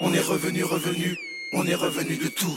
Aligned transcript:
On 0.00 0.12
est 0.12 0.20
revenu, 0.20 0.62
revenu, 0.64 1.16
on 1.52 1.66
est 1.66 1.74
revenu 1.74 2.16
de 2.16 2.28
tout. 2.28 2.56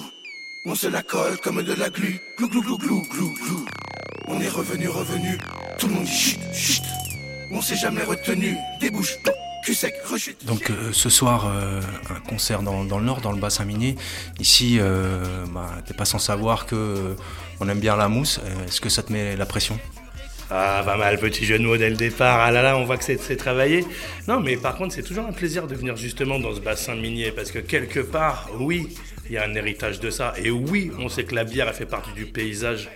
On 0.66 0.76
se 0.76 0.88
la 0.88 1.02
colle 1.02 1.38
comme 1.40 1.64
de 1.64 1.74
la 1.74 1.90
glu, 1.90 2.20
glou 2.38 2.48
glou 2.48 2.62
glou 2.62 2.78
glou 2.78 3.02
glou 3.10 3.34
glou. 3.34 3.66
On 4.28 4.40
est 4.40 4.50
revenu, 4.50 4.88
revenu, 4.88 5.38
tout 5.80 5.88
le 5.88 5.94
monde 5.96 6.04
dit 6.04 6.12
chut, 6.12 6.40
chut. 6.54 6.84
On 7.52 7.62
s'est 7.62 7.76
jamais 7.76 8.04
retenu, 8.04 8.58
débouche, 8.80 9.18
cul 9.66 9.74
sec, 9.74 9.96
rechute. 10.06 10.46
Donc 10.46 10.70
euh, 10.70 10.92
ce 10.94 11.10
soir, 11.10 11.48
euh, 11.48 11.82
un 12.10 12.20
concert 12.30 12.62
dans, 12.62 12.86
dans 12.86 13.00
le 13.00 13.06
nord, 13.06 13.22
dans 13.22 13.32
le 13.32 13.40
bassin 13.40 13.66
minier. 13.66 13.96
Ici, 14.40 14.78
euh, 14.80 15.46
bah, 15.48 15.70
t'es 15.86 15.96
pas 15.96 16.06
sans 16.06 16.20
savoir 16.20 16.68
que 16.68 16.76
euh, 16.76 17.16
on 17.60 17.68
aime 17.68 17.80
bien 17.80 17.96
la 17.96 18.08
mousse. 18.08 18.40
Euh, 18.44 18.66
Est-ce 18.68 18.80
que 18.82 18.90
ça 18.90 19.02
te 19.02 19.12
met 19.12 19.36
la 19.36 19.48
pression? 19.48 19.80
Ah, 20.54 20.82
pas 20.86 20.98
mal, 20.98 21.18
petit 21.18 21.46
jeu 21.46 21.58
de 21.58 21.64
mots 21.64 21.78
dès 21.78 21.90
le 21.90 21.96
départ. 21.96 22.42
Ah 22.42 22.52
là 22.52 22.62
là, 22.62 22.78
on 22.78 22.84
voit 22.84 22.98
que 22.98 23.06
c'est 23.06 23.38
travaillé. 23.38 23.86
Non, 24.28 24.42
mais 24.42 24.58
par 24.58 24.76
contre, 24.76 24.94
c'est 24.94 25.02
toujours 25.02 25.26
un 25.26 25.32
plaisir 25.32 25.66
de 25.66 25.76
venir 25.76 25.96
justement 25.96 26.40
dans 26.40 26.54
ce 26.54 26.60
bassin 26.60 26.96
minier 26.96 27.32
parce 27.32 27.52
que 27.52 27.60
quelque 27.60 28.02
part, 28.02 28.50
oui, 28.60 28.90
il 29.30 29.36
y 29.36 29.38
a 29.38 29.46
un 29.46 29.56
héritage 29.56 30.02
de 30.02 30.10
ça. 30.10 30.34
Et 30.44 30.52
oui, 30.52 30.92
on 31.00 31.08
sait 31.08 31.24
que 31.24 31.36
la 31.36 31.46
bière, 31.46 31.70
elle 31.70 31.74
fait 31.74 31.86
partie 31.86 32.12
du 32.12 32.26
paysage 32.26 32.90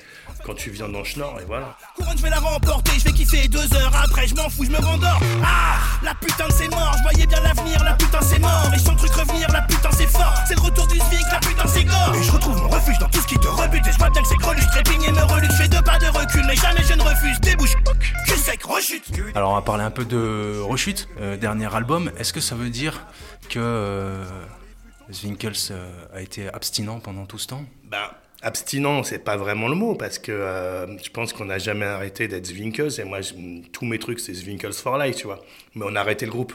quand 0.44 0.56
tu 0.56 0.70
viens 0.70 0.90
dans 0.90 1.04
Schnorr, 1.04 1.40
et 1.42 1.46
voilà. 1.46 1.78
Couronne, 1.96 2.18
je 2.18 2.24
vais 2.24 2.30
la 2.30 2.40
remporter, 2.40 3.00
je 3.00 3.06
vais 3.06 3.14
kiffer 3.14 3.48
deux 3.48 3.74
heures 3.74 3.96
après, 3.96 4.28
je 4.28 4.36
m'en 4.36 4.50
fous, 4.50 4.66
je 4.66 4.72
me 4.72 4.78
rendors. 4.78 5.20
Ah, 5.44 5.78
la 6.04 6.14
putain 6.16 6.48
de 6.48 6.54
c'est 6.54 6.68
mort, 6.70 6.96
je 6.98 7.04
voyais 7.04 7.26
bien 7.26 7.42
l'avenir, 7.42 7.84
la 7.84 7.94
putain 7.94 8.22
c'est 8.22 8.40
mort. 8.40 8.70
Et 8.74 8.78
je 8.78 8.84
sens 8.84 8.98
truc 8.98 9.12
revenir, 9.12 9.52
la 9.52 9.62
putain 9.64 9.90
c'est 9.92 10.08
fort. 10.08 10.36
C'est 10.48 10.56
le 10.56 10.62
retour 10.62 10.88
du 10.88 10.98
Zvic, 10.98 11.26
la 11.32 11.40
putain 11.40 11.68
c'est 11.68 11.84
gore. 11.84 12.16
Et 12.16 12.24
je 12.24 12.32
retrouve 12.32 12.62
mon 12.62 12.70
refuge 12.70 12.98
dans 13.00 13.10
tout 13.10 13.22
ce 13.22 13.28
qui 13.28 13.40
te 13.40 13.48
rebute. 13.48 13.86
Et 13.88 13.92
je 13.92 13.98
vois 13.98 14.10
bien 14.10 14.22
que 14.22 14.28
c'est 14.28 14.36
greluche, 14.38 14.68
trépigne 14.68 15.04
et 15.04 15.12
me 15.12 15.24
reluque. 15.24 15.52
Je 15.52 15.56
fais 15.58 15.68
deux 15.68 15.82
pas 15.82 15.98
de 16.00 16.08
recul, 16.08 16.44
mais 16.46 16.56
jamais 16.56 16.84
je 16.84 16.94
ne 16.94 17.02
refuse. 17.02 17.40
Débouche, 17.42 17.76
cul 18.28 18.38
sec, 18.38 18.64
rechute. 18.64 19.04
Alors 19.36 19.52
on 19.52 19.56
va 19.56 19.62
parler 19.62 19.84
un 19.84 19.92
peu 19.92 20.06
de 20.06 20.60
Rechute, 20.62 21.08
euh, 21.20 21.38
dernier 21.38 21.74
album. 21.74 22.12
Est-ce 22.18 22.34
que 22.34 22.42
ça 22.42 22.56
veut 22.56 22.70
dire 22.70 23.06
que 23.50 23.60
euh, 23.60 24.26
Zwinkels 25.12 25.54
euh, 25.72 26.06
a 26.14 26.22
été 26.22 26.50
abstinent 26.50 27.00
pendant 27.00 27.26
tout 27.26 27.38
ce 27.38 27.48
temps? 27.48 27.64
Bah, 27.86 28.12
abstinent, 28.46 29.04
c'est 29.04 29.24
pas 29.24 29.38
vraiment 29.38 29.68
le 29.68 29.76
mot, 29.76 29.96
parce 29.96 30.20
que 30.20 30.32
euh, 30.32 30.98
je 31.00 31.10
pense 31.10 31.34
qu'on 31.34 31.46
n'a 31.46 31.58
jamais 31.58 31.86
arrêté 31.86 32.28
d'être 32.28 32.46
Zwinkels, 32.46 33.00
et 33.00 33.04
moi, 33.04 33.20
tous 33.74 33.86
mes 33.86 34.00
trucs, 34.00 34.20
c'est 34.20 34.34
Zwinkels 34.34 34.74
for 34.74 34.98
life, 34.98 35.16
tu 35.18 35.26
vois. 35.26 35.44
Mais 35.74 35.86
on 35.88 35.96
a 35.96 36.00
arrêté 36.00 36.26
le 36.26 36.32
groupe. 36.32 36.54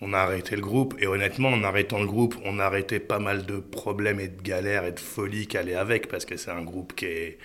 On 0.00 0.14
a 0.14 0.18
arrêté 0.18 0.56
le 0.56 0.62
groupe, 0.62 0.96
et 0.98 1.06
honnêtement, 1.06 1.50
en 1.50 1.62
arrêtant 1.62 2.00
le 2.00 2.06
groupe, 2.06 2.34
on 2.44 2.58
a 2.58 2.64
arrêté 2.64 2.98
pas 2.98 3.20
mal 3.20 3.46
de 3.46 3.58
problèmes 3.58 4.18
et 4.18 4.28
de 4.28 4.42
galères 4.42 4.84
et 4.84 4.92
de 4.92 4.98
folies 4.98 5.46
qui 5.46 5.56
allaient 5.56 5.76
avec, 5.76 6.08
parce 6.08 6.24
que 6.24 6.36
c'est 6.36 6.50
un 6.50 6.62
groupe 6.62 6.94
qui 6.94 7.06
est, 7.06 7.38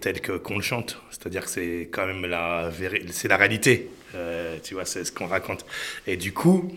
tel 0.00 0.20
qu'on 0.20 0.56
le 0.56 0.62
chante. 0.62 1.00
C'est-à-dire 1.10 1.44
que 1.44 1.50
c'est 1.50 1.88
quand 1.90 2.06
même 2.06 2.26
la, 2.26 2.70
c'est 3.10 3.28
la 3.28 3.36
réalité, 3.36 3.88
Euh, 4.14 4.58
tu 4.62 4.74
vois, 4.74 4.86
c'est 4.86 5.04
ce 5.04 5.12
qu'on 5.12 5.26
raconte. 5.26 5.66
Et 6.06 6.16
du 6.16 6.32
coup, 6.32 6.74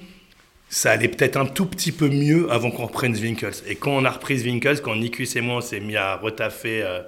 ça 0.72 0.92
allait 0.92 1.10
peut-être 1.10 1.36
un 1.36 1.46
tout 1.46 1.66
petit 1.66 1.92
peu 1.92 2.08
mieux 2.08 2.50
avant 2.50 2.72
qu'on 2.72 2.86
reprenne 2.86 3.14
Zwinkels. 3.14 3.62
Et 3.68 3.76
quand 3.76 3.92
on 3.92 4.06
a 4.06 4.10
repris 4.10 4.40
Zwinkels, 4.40 4.82
quand 4.82 4.96
Nikus 4.96 5.36
et 5.36 5.42
moi 5.42 5.58
on 5.58 5.62
s'est 5.62 5.82
mis 5.82 5.98
à 5.98 6.16
retaffer 6.16 6.82
euh, 6.82 7.02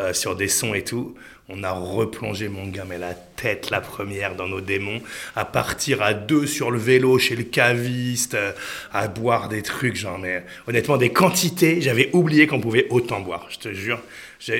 euh, 0.00 0.12
sur 0.12 0.34
des 0.34 0.48
sons 0.48 0.74
et 0.74 0.82
tout, 0.82 1.14
on 1.48 1.62
a 1.62 1.70
replongé 1.70 2.48
mon 2.48 2.66
gars, 2.66 2.84
mais 2.88 2.98
la 2.98 3.14
tête 3.14 3.70
la 3.70 3.80
première 3.80 4.34
dans 4.34 4.48
nos 4.48 4.60
démons, 4.60 5.00
à 5.36 5.44
partir 5.44 6.02
à 6.02 6.12
deux 6.12 6.46
sur 6.46 6.72
le 6.72 6.78
vélo 6.78 7.16
chez 7.20 7.36
le 7.36 7.44
caviste, 7.44 8.34
euh, 8.34 8.50
à 8.92 9.06
boire 9.06 9.48
des 9.48 9.62
trucs, 9.62 9.94
genre, 9.94 10.18
mais 10.18 10.44
honnêtement, 10.66 10.96
des 10.96 11.10
quantités, 11.12 11.80
j'avais 11.80 12.10
oublié 12.14 12.48
qu'on 12.48 12.60
pouvait 12.60 12.88
autant 12.90 13.20
boire, 13.20 13.46
je 13.48 13.58
te 13.58 13.72
jure. 13.72 14.00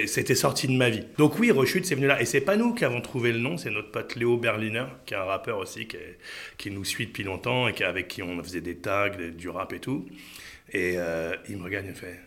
C'était 0.06 0.34
sorti 0.34 0.66
de 0.66 0.72
ma 0.72 0.88
vie. 0.88 1.04
Donc 1.18 1.38
oui, 1.38 1.50
Rechute, 1.50 1.84
c'est 1.84 1.94
venu 1.94 2.06
là. 2.06 2.18
Et 2.18 2.24
c'est 2.24 2.40
pas 2.40 2.56
nous 2.56 2.72
qui 2.72 2.86
avons 2.86 3.02
trouvé 3.02 3.32
le 3.32 3.38
nom, 3.38 3.58
c'est 3.58 3.70
notre 3.70 3.90
pote 3.90 4.14
Léo 4.14 4.38
Berliner, 4.38 4.86
qui 5.04 5.12
est 5.12 5.18
un 5.18 5.24
rappeur 5.24 5.58
aussi, 5.58 5.86
qui, 6.56 6.70
nous 6.70 6.86
suit 6.86 7.06
depuis 7.06 7.22
longtemps 7.22 7.68
et 7.68 7.74
qui, 7.74 7.84
avec 7.84 8.08
qui 8.08 8.22
on 8.22 8.42
faisait 8.42 8.62
des 8.62 8.76
tags, 8.76 9.10
du 9.10 9.50
rap 9.50 9.74
et 9.74 9.80
tout. 9.80 10.06
Et 10.72 10.94
euh, 10.96 11.36
il 11.50 11.58
me 11.58 11.64
regarde 11.64 11.84
et 11.84 11.90
me 11.90 11.94
fait 11.94 12.18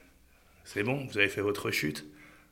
C'est 0.66 0.84
bon, 0.84 1.08
vous 1.12 1.18
avez 1.18 1.30
fait 1.30 1.42
votre 1.42 1.66
rechute? 1.66 2.06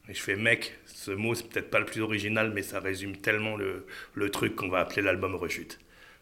Et 0.09 0.15
je 0.15 0.21
fais 0.21 0.35
Mec, 0.35 0.73
ce 0.87 1.11
mot, 1.11 1.35
c'est 1.35 1.47
peut-être 1.49 1.69
pas 1.69 1.79
le 1.79 1.85
plus 1.85 2.01
original, 2.01 2.51
mais 2.53 2.63
ça 2.63 2.79
résume 2.79 3.15
tellement 3.17 3.55
le, 3.57 4.29
truc 4.31 4.55
qu'on 4.55 4.69
va 4.69 4.79
appeler 4.79 5.03
l'album 5.03 5.35
Rechute. 5.35 5.79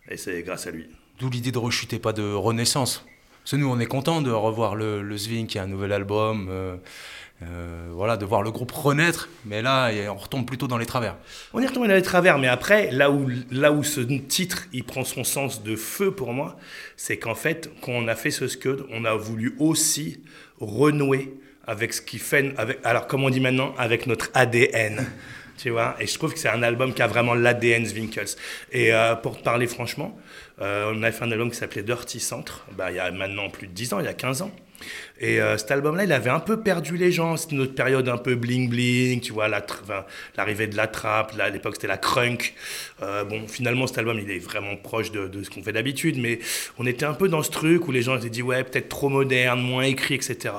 Et 0.09 0.17
c'est 0.17 0.41
grâce 0.43 0.67
à 0.67 0.71
lui. 0.71 0.87
D'où 1.19 1.29
l'idée 1.29 1.53
de 1.53 1.57
Rechute 1.57 1.93
et 1.93 1.99
pas 1.99 2.11
de 2.11 2.33
renaissance. 2.33 3.05
Parce 3.43 3.51
que 3.51 3.55
nous, 3.57 3.67
on 3.67 3.79
est 3.79 3.85
content 3.85 4.21
de 4.21 4.31
revoir 4.31 4.75
le, 4.75 5.01
le 5.01 5.45
qui 5.45 5.59
a 5.59 5.63
un 5.63 5.67
nouvel 5.67 5.91
album, 5.91 6.47
euh, 6.49 6.77
euh, 7.49 7.89
voilà, 7.91 8.17
de 8.17 8.25
voir 8.25 8.41
le 8.41 8.51
groupe 8.51 8.71
renaître. 8.71 9.29
Mais 9.45 9.61
là, 9.61 9.91
on 10.09 10.15
retombe 10.15 10.45
plutôt 10.45 10.67
dans 10.67 10.77
les 10.77 10.85
travers. 10.85 11.15
On 11.53 11.61
y 11.61 11.65
retourne 11.65 11.87
dans 11.87 11.93
les 11.93 12.01
travers, 12.01 12.37
mais 12.37 12.47
après, 12.47 12.91
là 12.91 13.11
où, 13.11 13.29
là 13.51 13.71
où 13.71 13.83
ce 13.83 14.01
titre 14.01 14.67
il 14.73 14.83
prend 14.83 15.03
son 15.03 15.23
sens 15.23 15.63
de 15.63 15.75
feu 15.75 16.11
pour 16.11 16.33
moi, 16.33 16.57
c'est 16.97 17.17
qu'en 17.17 17.35
fait, 17.35 17.69
quand 17.81 17.91
on 17.91 18.07
a 18.07 18.15
fait 18.15 18.31
ce 18.31 18.47
Scud, 18.47 18.85
on 18.91 19.05
a 19.05 19.15
voulu 19.15 19.55
aussi 19.59 20.21
renouer 20.59 21.33
avec 21.65 21.93
ce 21.93 22.01
qui 22.01 22.19
fait, 22.19 22.53
avec, 22.57 22.79
alors 22.83 23.07
comme 23.07 23.23
on 23.23 23.29
dit 23.29 23.39
maintenant, 23.39 23.73
avec 23.77 24.07
notre 24.07 24.29
ADN. 24.33 25.05
Tu 25.55 25.69
vois, 25.69 25.95
et 25.99 26.07
je 26.07 26.17
trouve 26.17 26.33
que 26.33 26.39
c'est 26.39 26.49
un 26.49 26.63
album 26.63 26.95
qui 26.95 27.03
a 27.03 27.07
vraiment 27.07 27.35
l'ADN 27.35 27.85
Zwinkels. 27.85 28.35
Et 28.71 28.91
euh, 28.91 29.15
pour 29.15 29.37
te 29.37 29.43
parler 29.43 29.67
franchement, 29.67 30.17
euh, 30.59 30.91
on 30.93 31.03
a 31.03 31.11
fait 31.11 31.23
un 31.23 31.31
album 31.31 31.51
qui 31.51 31.57
s'appelait 31.57 31.83
Dirty 31.83 32.19
Centre, 32.19 32.65
bah, 32.75 32.89
il 32.89 32.95
y 32.95 32.99
a 32.99 33.11
maintenant 33.11 33.49
plus 33.49 33.67
de 33.67 33.71
10 33.71 33.93
ans, 33.93 33.99
il 33.99 34.05
y 34.05 34.09
a 34.09 34.15
15 34.15 34.41
ans. 34.41 34.51
Et 35.19 35.41
euh, 35.41 35.57
cet 35.57 35.71
album-là, 35.71 36.03
il 36.03 36.11
avait 36.11 36.29
un 36.29 36.39
peu 36.39 36.61
perdu 36.61 36.97
les 36.97 37.11
gens. 37.11 37.37
C'était 37.37 37.55
notre 37.55 37.75
période 37.75 38.07
un 38.09 38.17
peu 38.17 38.35
bling-bling, 38.35 39.21
tu 39.21 39.33
vois, 39.33 39.47
l'arrivée 39.47 40.67
de 40.67 40.75
la 40.75 40.87
trappe. 40.87 41.35
Là, 41.37 41.45
à 41.45 41.49
l'époque, 41.49 41.75
c'était 41.75 41.87
la 41.87 41.97
crunk. 41.97 42.53
Euh, 43.01 43.23
bon, 43.23 43.47
finalement, 43.47 43.87
cet 43.87 43.97
album, 43.99 44.19
il 44.19 44.29
est 44.31 44.39
vraiment 44.39 44.75
proche 44.75 45.11
de, 45.11 45.27
de 45.27 45.43
ce 45.43 45.49
qu'on 45.49 45.63
fait 45.63 45.73
d'habitude. 45.73 46.17
Mais 46.19 46.39
on 46.77 46.85
était 46.85 47.05
un 47.05 47.13
peu 47.13 47.29
dans 47.29 47.43
ce 47.43 47.51
truc 47.51 47.87
où 47.87 47.91
les 47.91 48.01
gens 48.01 48.17
s'étaient 48.17 48.29
dit, 48.29 48.41
ouais, 48.41 48.63
peut-être 48.63 48.89
trop 48.89 49.09
moderne, 49.09 49.61
moins 49.61 49.83
écrit, 49.83 50.15
etc. 50.15 50.53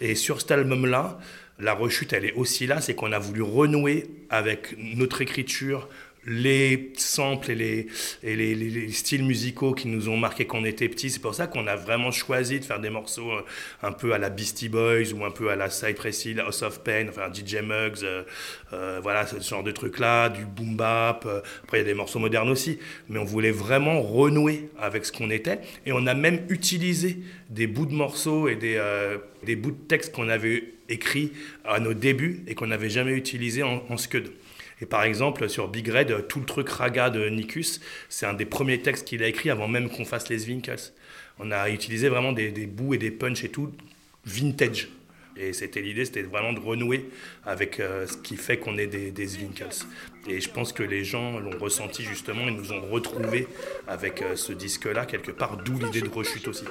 Et 0.00 0.14
sur 0.14 0.40
cet 0.40 0.50
album-là, 0.50 1.18
la 1.58 1.72
rechute, 1.72 2.12
elle 2.12 2.24
est 2.24 2.34
aussi 2.34 2.66
là. 2.66 2.80
C'est 2.80 2.94
qu'on 2.94 3.12
a 3.12 3.18
voulu 3.18 3.42
renouer 3.42 4.06
avec 4.30 4.76
notre 4.78 5.22
écriture, 5.22 5.88
les 6.26 6.92
samples 6.96 7.52
et 7.52 7.54
les, 7.54 7.86
et 8.22 8.34
les, 8.36 8.54
les- 8.54 8.68
les 8.70 8.92
styles 8.92 9.24
musicaux 9.24 9.72
qui 9.74 9.88
nous 9.88 10.08
ont 10.08 10.16
marqué 10.16 10.44
quand 10.46 10.58
on 10.58 10.64
était 10.64 10.88
petits. 10.88 11.10
C'est 11.10 11.22
pour 11.22 11.34
ça 11.34 11.46
qu'on 11.46 11.66
a 11.66 11.76
vraiment 11.76 12.10
choisi 12.10 12.58
de 12.60 12.64
faire 12.64 12.80
des 12.80 12.90
morceaux 12.90 13.30
euh, 13.30 13.42
un 13.82 13.92
peu 13.92 14.12
à 14.12 14.18
la 14.18 14.28
Beastie 14.30 14.68
Boys 14.68 15.12
ou 15.14 15.24
un 15.24 15.30
peu 15.30 15.50
à 15.50 15.56
la 15.56 15.70
Cypress 15.70 16.24
Hill, 16.24 16.40
House 16.40 16.62
of 16.62 16.82
Pain, 16.82 17.06
enfin 17.08 17.30
DJ 17.32 17.56
Muggs, 17.62 18.02
euh, 18.02 18.22
euh, 18.72 18.98
voilà, 19.02 19.26
ce 19.26 19.40
genre 19.40 19.62
de 19.62 19.70
trucs-là, 19.70 20.28
du 20.28 20.44
boom 20.44 20.76
bap. 20.76 21.26
après, 21.62 21.78
il 21.78 21.80
y 21.80 21.84
a 21.84 21.86
des 21.86 21.94
morceaux 21.94 22.18
modernes 22.18 22.48
aussi. 22.50 22.78
Mais 23.08 23.18
on 23.18 23.24
voulait 23.24 23.52
vraiment 23.52 24.02
renouer 24.02 24.68
avec 24.80 25.04
ce 25.04 25.12
qu'on 25.12 25.30
était. 25.30 25.60
Et 25.86 25.92
on 25.92 26.06
a 26.06 26.14
même 26.14 26.40
utilisé 26.48 27.18
des 27.50 27.66
bouts 27.68 27.86
de 27.86 27.94
morceaux 27.94 28.48
et 28.48 28.56
des, 28.56 28.82
des 29.44 29.54
bouts 29.56 29.70
de 29.70 29.76
textes 29.88 30.12
qu'on 30.12 30.28
avait 30.28 30.72
écrits 30.88 31.32
à 31.64 31.78
nos 31.80 31.94
débuts 31.94 32.42
et 32.48 32.54
qu'on 32.54 32.66
n'avait 32.66 32.90
jamais 32.90 33.12
utilisés 33.12 33.62
en, 33.62 33.82
en 33.88 33.96
scud. 33.96 34.30
Et 34.80 34.86
par 34.86 35.04
exemple, 35.04 35.48
sur 35.48 35.68
Big 35.68 35.88
Red, 35.88 36.28
tout 36.28 36.40
le 36.40 36.46
truc 36.46 36.68
raga 36.68 37.10
de 37.10 37.28
Nikus, 37.28 37.80
c'est 38.08 38.26
un 38.26 38.34
des 38.34 38.44
premiers 38.44 38.82
textes 38.82 39.06
qu'il 39.06 39.22
a 39.22 39.28
écrit 39.28 39.50
avant 39.50 39.68
même 39.68 39.88
qu'on 39.88 40.04
fasse 40.04 40.28
les 40.28 40.38
Zwinkels. 40.38 40.92
On 41.38 41.50
a 41.50 41.70
utilisé 41.70 42.08
vraiment 42.08 42.32
des, 42.32 42.50
bouts 42.66 42.94
et 42.94 42.98
des 42.98 43.10
punchs 43.10 43.44
et 43.44 43.48
tout 43.48 43.72
vintage. 44.24 44.88
Et 45.38 45.52
c'était 45.52 45.82
l'idée, 45.82 46.06
c'était 46.06 46.22
vraiment 46.22 46.54
de 46.54 46.60
renouer 46.60 47.10
avec 47.44 47.78
euh, 47.78 48.06
ce 48.06 48.16
qui 48.16 48.36
fait 48.36 48.56
qu'on 48.56 48.78
est 48.78 48.86
des, 48.86 49.10
des. 49.10 49.28
Et 50.28 50.40
je 50.40 50.48
pense 50.48 50.72
que 50.72 50.82
les 50.82 51.04
gens 51.04 51.38
l'ont 51.38 51.58
ressenti 51.58 52.02
justement, 52.04 52.48
ils 52.48 52.56
nous 52.56 52.72
ont 52.72 52.80
retrouvés 52.90 53.46
avec 53.86 54.22
euh, 54.22 54.34
ce 54.34 54.52
disque-là, 54.54 55.04
quelque 55.04 55.32
part, 55.32 55.58
d'où 55.58 55.78
l'idée 55.78 56.00
de 56.00 56.08
rechute 56.08 56.48
aussi. 56.48 56.64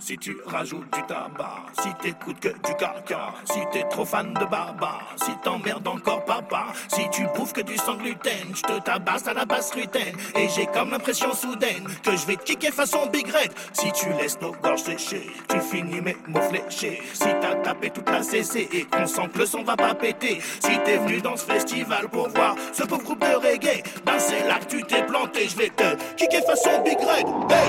Si 0.00 0.16
tu 0.16 0.36
rajoutes 0.46 0.90
du 0.92 1.02
tabac, 1.02 1.66
si 1.82 1.88
t'écoutes 2.00 2.40
que 2.40 2.48
du 2.48 2.74
caca, 2.78 3.34
si 3.44 3.60
t'es 3.72 3.82
trop 3.90 4.04
fan 4.04 4.32
de 4.32 4.44
baba, 4.44 5.00
si 5.16 5.32
t'emmerdes 5.42 5.86
encore 5.86 6.24
papa, 6.24 6.66
si 6.88 7.08
tu 7.10 7.26
bouffes 7.34 7.52
que 7.52 7.60
du 7.60 7.76
sang 7.76 7.96
gluten, 7.96 8.54
je 8.54 8.62
te 8.62 8.80
tabasse 8.80 9.26
à 9.26 9.34
la 9.34 9.44
basse 9.44 9.72
gluten. 9.72 10.14
Et 10.36 10.48
j'ai 10.48 10.66
comme 10.66 10.90
l'impression 10.90 11.32
soudaine 11.34 11.86
que 12.02 12.16
je 12.16 12.26
vais 12.26 12.36
te 12.36 12.44
kicker 12.44 12.72
façon 12.72 13.06
Big 13.12 13.26
Red. 13.26 13.52
Si 13.72 13.90
tu 13.92 14.08
laisses 14.20 14.40
nos 14.40 14.52
gorges 14.52 14.82
sécher, 14.82 15.30
tu 15.48 15.60
finis 15.60 16.00
mes 16.00 16.16
mots 16.28 16.40
fléchés. 16.42 17.02
Si 17.12 17.28
t'as 17.40 17.56
tapé 17.56 17.90
toute 17.90 18.08
la 18.08 18.22
CC 18.22 18.68
et 18.72 18.84
qu'on 18.84 19.06
sent 19.06 19.28
que 19.34 19.38
le 19.40 19.46
son 19.46 19.64
va 19.64 19.76
pas 19.76 19.94
péter. 19.94 20.40
Si 20.60 20.78
t'es 20.84 20.98
venu 20.98 21.20
dans 21.20 21.36
ce 21.36 21.44
festival 21.44 22.08
pour 22.08 22.28
voir 22.28 22.54
ce 22.72 22.84
pauvre 22.84 23.02
groupe 23.02 23.20
de 23.20 23.34
reggae, 23.34 23.82
ben 24.06 24.18
c'est 24.18 24.46
là 24.46 24.58
que 24.60 24.66
tu 24.66 24.82
t'es 24.84 25.04
planté. 25.04 25.48
Je 25.48 25.56
vais 25.56 25.70
te 25.70 25.96
kicker 26.16 26.42
façon 26.42 26.82
Big 26.84 26.98
Red. 26.98 27.26
Hey, 27.50 27.68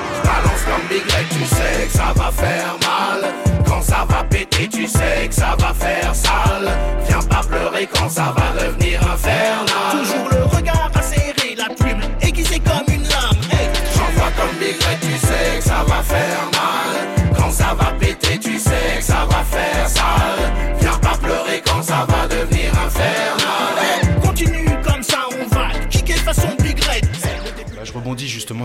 Big 0.89 1.03
Red, 1.03 1.27
tu 1.29 1.45
sais 1.45 1.89
ça 1.89 2.13
faire 2.31 2.75
mal. 2.81 3.33
Quand 3.65 3.81
ça 3.81 4.05
va 4.07 4.23
péter, 4.23 4.67
tu 4.67 4.87
sais 4.87 5.27
que 5.27 5.33
ça 5.33 5.55
va 5.59 5.73
faire 5.73 6.13
sale. 6.13 6.69
Viens 7.07 7.21
pas 7.21 7.41
pleurer 7.47 7.87
quand 7.93 8.09
ça 8.09 8.33
va 8.35 8.63
devenir 8.63 9.01
infernal. 9.11 9.91
Toujours 9.91 10.29
le 10.31 10.57
regard 10.57 10.91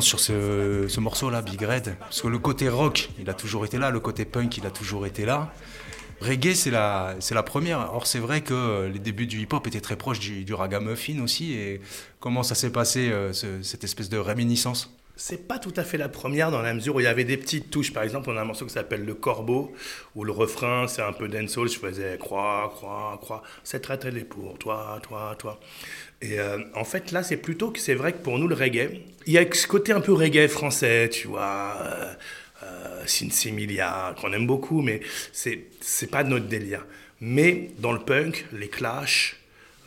sur 0.01 0.21
ce, 0.21 0.87
ce 0.89 1.01
morceau-là, 1.01 1.43
Big 1.43 1.61
Red. 1.63 1.97
Parce 1.99 2.23
que 2.23 2.29
le 2.29 2.39
côté 2.39 2.69
rock, 2.69 3.11
il 3.19 3.29
a 3.31 3.35
toujours 3.35 3.65
été 3.65 3.79
là, 3.79 3.91
le 3.91 4.01
côté 4.01 4.25
punk, 4.25 4.57
il 4.59 4.67
a 4.67 4.71
toujours 4.71 5.07
été 5.07 5.25
là. 5.25 5.53
Reggae, 6.21 6.55
c'est 6.55 6.71
la, 6.71 7.17
la 7.31 7.43
première. 7.43 7.91
Or, 7.93 8.07
c'est 8.07 8.21
vrai 8.21 8.41
que 8.41 8.89
les 8.93 8.99
débuts 9.01 9.27
du 9.27 9.41
hip-hop 9.41 9.67
étaient 9.67 9.81
très 9.81 9.97
proches 9.97 10.21
du, 10.21 10.45
du 10.45 10.55
ragamuffin 10.55 11.21
aussi. 11.23 11.53
Et 11.53 11.81
comment 12.21 12.43
ça 12.43 12.55
s'est 12.55 12.71
passé, 12.71 13.11
euh, 13.11 13.33
ce- 13.33 13.63
cette 13.63 13.85
espèce 13.85 14.09
de 14.09 14.17
réminiscence? 14.17 14.91
C'est 15.17 15.47
pas 15.47 15.59
tout 15.61 15.73
à 15.77 15.85
fait 15.85 15.97
la 15.99 16.09
première 16.09 16.51
dans 16.51 16.61
la 16.63 16.75
mesure 16.75 16.97
où 16.97 17.01
il 17.01 17.05
y 17.05 17.07
avait 17.09 17.23
des 17.25 17.37
petites 17.37 17.71
touches. 17.71 17.93
Par 17.93 18.03
exemple, 18.03 18.31
on 18.31 18.37
a 18.37 18.41
un 18.41 18.45
morceau 18.45 18.65
qui 18.65 18.73
s'appelle 18.73 19.05
Le 19.05 19.15
Corbeau, 19.15 19.73
où 20.17 20.25
le 20.25 20.33
refrain, 20.33 20.89
c'est 20.89 21.03
un 21.03 21.13
peu 21.13 21.29
dancehall. 21.29 21.69
Je 21.69 21.79
faisais 21.79 22.17
croix, 22.19 22.73
croix, 22.75 23.17
croix. 23.21 23.43
Cette 23.63 23.83
traite, 23.83 24.05
elle 24.07 24.17
est 24.19 24.25
pour 24.25 24.59
toi, 24.59 24.99
toi, 25.03 25.37
toi. 25.39 25.61
Et 26.25 26.39
euh, 26.41 26.59
en 26.75 26.85
fait, 26.85 27.13
là, 27.13 27.23
c'est 27.23 27.37
plutôt 27.37 27.71
que 27.71 27.79
c'est 27.79 27.95
vrai 27.95 28.13
que 28.13 28.19
pour 28.19 28.39
nous, 28.39 28.49
le 28.49 28.55
reggae, 28.55 29.01
il 29.27 29.33
y 29.33 29.39
a 29.39 29.45
ce 29.53 29.67
côté 29.67 29.93
un 29.93 30.01
peu 30.01 30.13
reggae 30.13 30.49
français, 30.49 31.09
tu 31.11 31.29
vois. 31.29 31.77
Euh, 31.83 32.15
euh, 32.63 33.03
Similia, 33.07 34.15
qu'on 34.19 34.33
aime 34.33 34.47
beaucoup, 34.47 34.81
mais 34.81 35.01
c'est 35.33 35.65
c'est 35.81 36.11
pas 36.11 36.25
notre 36.25 36.47
délire. 36.47 36.87
Mais 37.21 37.71
dans 37.79 37.93
le 37.93 37.99
punk, 37.99 38.47
les 38.53 38.69
Clash, 38.69 39.37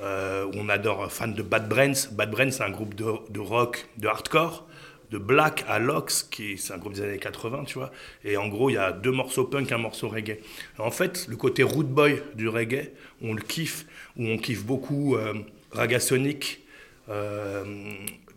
euh, 0.01 0.49
on 0.53 0.69
adore, 0.69 1.11
fan 1.11 1.33
de 1.33 1.41
Bad 1.41 1.67
Brains. 1.67 2.09
Bad 2.11 2.31
Brains, 2.31 2.51
c'est 2.51 2.63
un 2.63 2.69
groupe 2.69 2.93
de, 2.93 3.39
rock, 3.39 3.87
de 3.97 4.07
hardcore, 4.07 4.67
de 5.11 5.17
black 5.17 5.65
à 5.67 5.79
Lox, 5.79 6.23
qui 6.23 6.57
c'est 6.57 6.73
un 6.73 6.77
groupe 6.77 6.93
des 6.93 7.01
années 7.01 7.17
80, 7.17 7.63
tu 7.65 7.79
vois. 7.79 7.91
Et 8.23 8.37
en 8.37 8.47
gros, 8.47 8.69
il 8.69 8.73
y 8.73 8.77
a 8.77 8.91
deux 8.91 9.11
morceaux 9.11 9.45
punk, 9.45 9.71
un 9.71 9.77
morceau 9.77 10.09
reggae. 10.09 10.37
En 10.77 10.91
fait, 10.91 11.25
le 11.27 11.35
côté 11.35 11.63
root 11.63 11.83
boy 11.83 12.21
du 12.35 12.47
reggae, 12.47 12.91
on 13.21 13.33
le 13.33 13.41
kiffe, 13.41 13.85
où 14.17 14.27
on 14.27 14.37
kiffe 14.37 14.63
beaucoup 14.63 15.15
euh, 15.15 15.33
Ragasonic, 15.71 16.61
euh, 17.09 17.63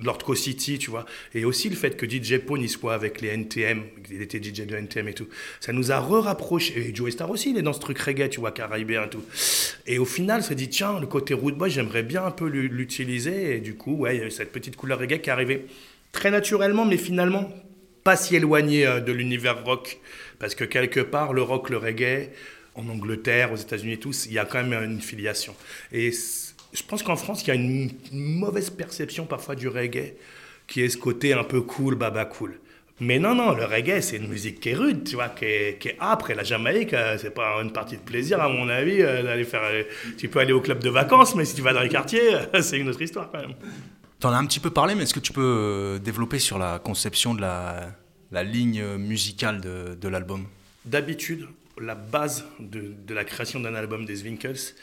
Lord 0.02 0.18
Co 0.18 0.34
City, 0.34 0.78
tu 0.78 0.90
vois. 0.90 1.04
Et 1.34 1.44
aussi 1.44 1.68
le 1.68 1.76
fait 1.76 1.96
que 1.96 2.06
DJ 2.08 2.38
Pone, 2.38 2.62
il 2.62 2.68
soit 2.68 2.94
avec 2.94 3.20
les 3.20 3.28
NTM, 3.28 3.82
il 4.10 4.22
était 4.22 4.38
DJ 4.42 4.66
de 4.66 4.76
NTM 4.76 5.08
et 5.08 5.14
tout. 5.14 5.28
Ça 5.60 5.72
nous 5.72 5.90
a 5.92 5.98
re-rapprochés. 6.00 6.88
Et 6.88 6.94
Joey 6.94 7.10
Star 7.10 7.30
aussi, 7.30 7.50
il 7.50 7.58
est 7.58 7.62
dans 7.62 7.72
ce 7.72 7.80
truc 7.80 7.98
reggae, 7.98 8.28
tu 8.30 8.40
vois, 8.40 8.52
caribéen 8.52 9.04
et 9.04 9.08
tout. 9.10 9.22
Et 9.86 9.98
au 9.98 10.04
final, 10.04 10.40
on 10.40 10.44
s'est 10.44 10.54
dit, 10.54 10.68
tiens, 10.68 10.98
le 11.00 11.06
côté 11.06 11.34
root 11.34 11.52
boy, 11.52 11.70
j'aimerais 11.70 12.02
bien 12.02 12.24
un 12.24 12.30
peu 12.30 12.46
l'u- 12.48 12.68
l'utiliser. 12.68 13.56
Et 13.56 13.60
du 13.60 13.74
coup, 13.74 13.94
ouais, 13.96 14.16
il 14.16 14.22
y 14.22 14.24
a 14.24 14.30
cette 14.30 14.52
petite 14.52 14.76
couleur 14.76 14.98
reggae 14.98 15.20
qui 15.20 15.28
est 15.30 15.32
arrivée 15.32 15.66
très 16.12 16.30
naturellement, 16.30 16.84
mais 16.84 16.96
finalement 16.96 17.52
pas 18.02 18.16
si 18.16 18.34
éloignée 18.34 18.86
euh, 18.86 19.00
de 19.00 19.12
l'univers 19.12 19.62
rock. 19.64 19.98
Parce 20.38 20.54
que 20.54 20.64
quelque 20.64 21.00
part, 21.00 21.34
le 21.34 21.42
rock, 21.42 21.68
le 21.68 21.76
reggae, 21.76 22.30
en 22.74 22.88
Angleterre, 22.88 23.52
aux 23.52 23.56
États-Unis 23.56 23.94
et 23.94 23.98
tout, 23.98 24.12
il 24.26 24.32
y 24.32 24.38
a 24.38 24.46
quand 24.46 24.64
même 24.64 24.82
une 24.90 25.00
filiation. 25.02 25.54
Et 25.92 26.10
je 26.72 26.82
pense 26.82 27.02
qu'en 27.02 27.16
France, 27.16 27.42
il 27.44 27.48
y 27.48 27.50
a 27.50 27.54
une, 27.54 27.90
mauvaise 28.12 28.70
perception 28.70 29.26
parfois 29.26 29.54
du 29.54 29.68
reggae, 29.68 30.14
qui 30.66 30.82
est 30.82 30.88
ce 30.88 30.96
côté 30.96 31.32
un 31.32 31.44
peu 31.44 31.60
cool, 31.62 31.94
baba 31.96 32.24
cool. 32.24 32.58
Mais 33.02 33.18
non, 33.18 33.34
non, 33.34 33.52
le 33.52 33.64
reggae, 33.64 34.02
c'est 34.02 34.16
une 34.18 34.28
musique 34.28 34.60
qui 34.60 34.68
est 34.70 34.74
rude, 34.74 35.04
tu 35.04 35.14
vois, 35.14 35.30
qui 35.30 35.46
est, 35.46 35.78
qui 35.80 35.88
est 35.88 35.96
âpre. 36.00 36.30
Et 36.30 36.34
la 36.34 36.44
Jamaïque, 36.44 36.92
euh, 36.92 37.16
c'est 37.18 37.30
pas 37.32 37.60
une 37.62 37.72
partie 37.72 37.96
de 37.96 38.02
plaisir, 38.02 38.40
à 38.42 38.48
mon 38.48 38.68
avis, 38.68 39.00
euh, 39.00 39.22
d'aller 39.22 39.44
faire. 39.44 39.62
euh, 39.64 39.84
Tu 40.18 40.28
peux 40.28 40.38
aller 40.38 40.52
au 40.52 40.60
club 40.60 40.82
de 40.82 40.90
vacances, 40.90 41.34
mais 41.34 41.46
si 41.46 41.54
tu 41.54 41.62
vas 41.62 41.72
dans 41.72 41.80
les 41.80 41.88
quartiers, 41.88 42.20
c'est 42.60 42.78
une 42.78 42.88
autre 42.90 43.00
histoire 43.00 43.30
quand 43.32 43.40
même. 43.40 43.54
T'en 44.18 44.32
as 44.32 44.36
un 44.36 44.44
petit 44.44 44.60
peu 44.60 44.68
parlé, 44.70 44.94
mais 44.94 45.04
est-ce 45.04 45.14
que 45.14 45.20
tu 45.20 45.32
peux 45.32 45.98
développer 46.04 46.38
sur 46.38 46.58
la 46.58 46.78
conception 46.78 47.32
de 47.34 47.40
la, 47.40 47.90
la 48.32 48.42
ligne 48.44 48.84
musicale 48.98 49.62
de, 49.62 49.94
de 49.94 50.08
l'album? 50.08 50.44
D'habitude, 50.84 51.46
la 51.80 51.94
base 51.94 52.44
de, 52.58 52.92
de 53.06 53.14
la 53.14 53.24
création 53.24 53.60
d'un 53.60 53.74
album 53.74 54.04
des 54.04 54.16
Zwinkels, 54.16 54.74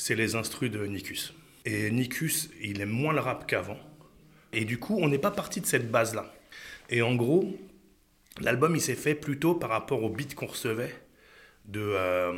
c'est 0.00 0.14
les 0.14 0.34
instrus 0.34 0.70
de 0.70 0.86
Nikus. 0.86 1.34
Et 1.66 1.90
Nikus, 1.90 2.48
il 2.62 2.80
aime 2.80 2.88
moins 2.88 3.12
le 3.12 3.20
rap 3.20 3.46
qu'avant. 3.46 3.78
Et 4.52 4.64
du 4.64 4.78
coup, 4.78 4.98
on 5.00 5.08
n'est 5.08 5.18
pas 5.18 5.30
parti 5.30 5.60
de 5.60 5.66
cette 5.66 5.90
base-là. 5.90 6.32
Et 6.88 7.02
en 7.02 7.14
gros, 7.14 7.54
l'album, 8.40 8.74
il 8.74 8.80
s'est 8.80 8.94
fait 8.94 9.14
plutôt 9.14 9.54
par 9.54 9.68
rapport 9.68 10.02
au 10.02 10.08
beat 10.08 10.34
qu'on 10.34 10.46
recevait 10.46 10.94
de 11.66 11.82
euh, 11.82 12.32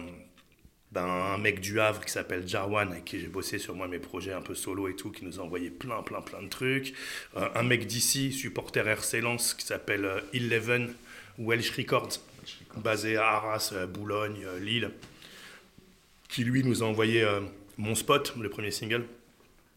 ben, 0.91 1.05
un 1.05 1.39
mec 1.39 1.61
du 1.61 1.79
Havre 1.79 2.05
qui 2.05 2.11
s'appelle 2.11 2.49
Jarwan, 2.49 2.91
avec 2.91 3.05
qui 3.05 3.21
j'ai 3.21 3.29
bossé 3.29 3.59
sur 3.59 3.77
moi 3.77 3.87
mes 3.87 4.01
projets 4.01 4.33
un 4.33 4.43
peu 4.43 4.57
solo 4.57 4.89
et 4.89 4.97
tout, 4.97 5.13
qui 5.13 5.25
nous 5.25 5.39
a 5.39 5.43
envoyé 5.45 5.71
plein, 5.71 6.03
plein, 6.03 6.21
plein 6.21 6.43
de 6.43 6.49
trucs. 6.49 6.95
Euh, 7.37 7.49
un 7.55 7.63
mec 7.63 7.87
d'ici, 7.87 8.33
supporter 8.33 8.87
RC 8.89 9.21
Lens, 9.21 9.55
qui 9.55 9.65
s'appelle 9.65 10.05
euh, 10.05 10.21
Eleven 10.35 10.93
Welsh 11.39 11.71
Records, 11.71 12.19
basé 12.77 13.17
à 13.17 13.29
Arras, 13.29 13.73
Boulogne, 13.89 14.45
Lille, 14.61 14.91
qui 16.33 16.45
lui 16.45 16.65
nous 16.65 16.83
a 16.83 16.87
envoyé 16.87 17.23
euh, 17.23 17.41
Mon 17.77 17.95
Spot, 17.95 18.35
le 18.41 18.49
premier 18.49 18.71
single. 18.71 19.05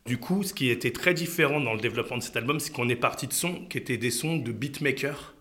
Du 0.05 0.17
coup, 0.17 0.41
ce 0.43 0.53
qui 0.53 0.69
était 0.69 0.91
très 0.91 1.13
différent 1.13 1.59
dans 1.59 1.73
le 1.73 1.81
développement 1.81 2.17
de 2.17 2.23
cet 2.23 2.37
album, 2.37 2.61
c'est 2.61 2.71
qu'on 2.71 2.87
est 2.87 2.95
parti 2.95 3.27
de 3.27 3.33
sons 3.33 3.65
qui 3.69 3.77
étaient 3.77 3.97
des 3.97 4.11
sons 4.11 4.37
de 4.37 4.51
beatmakers 4.53 5.33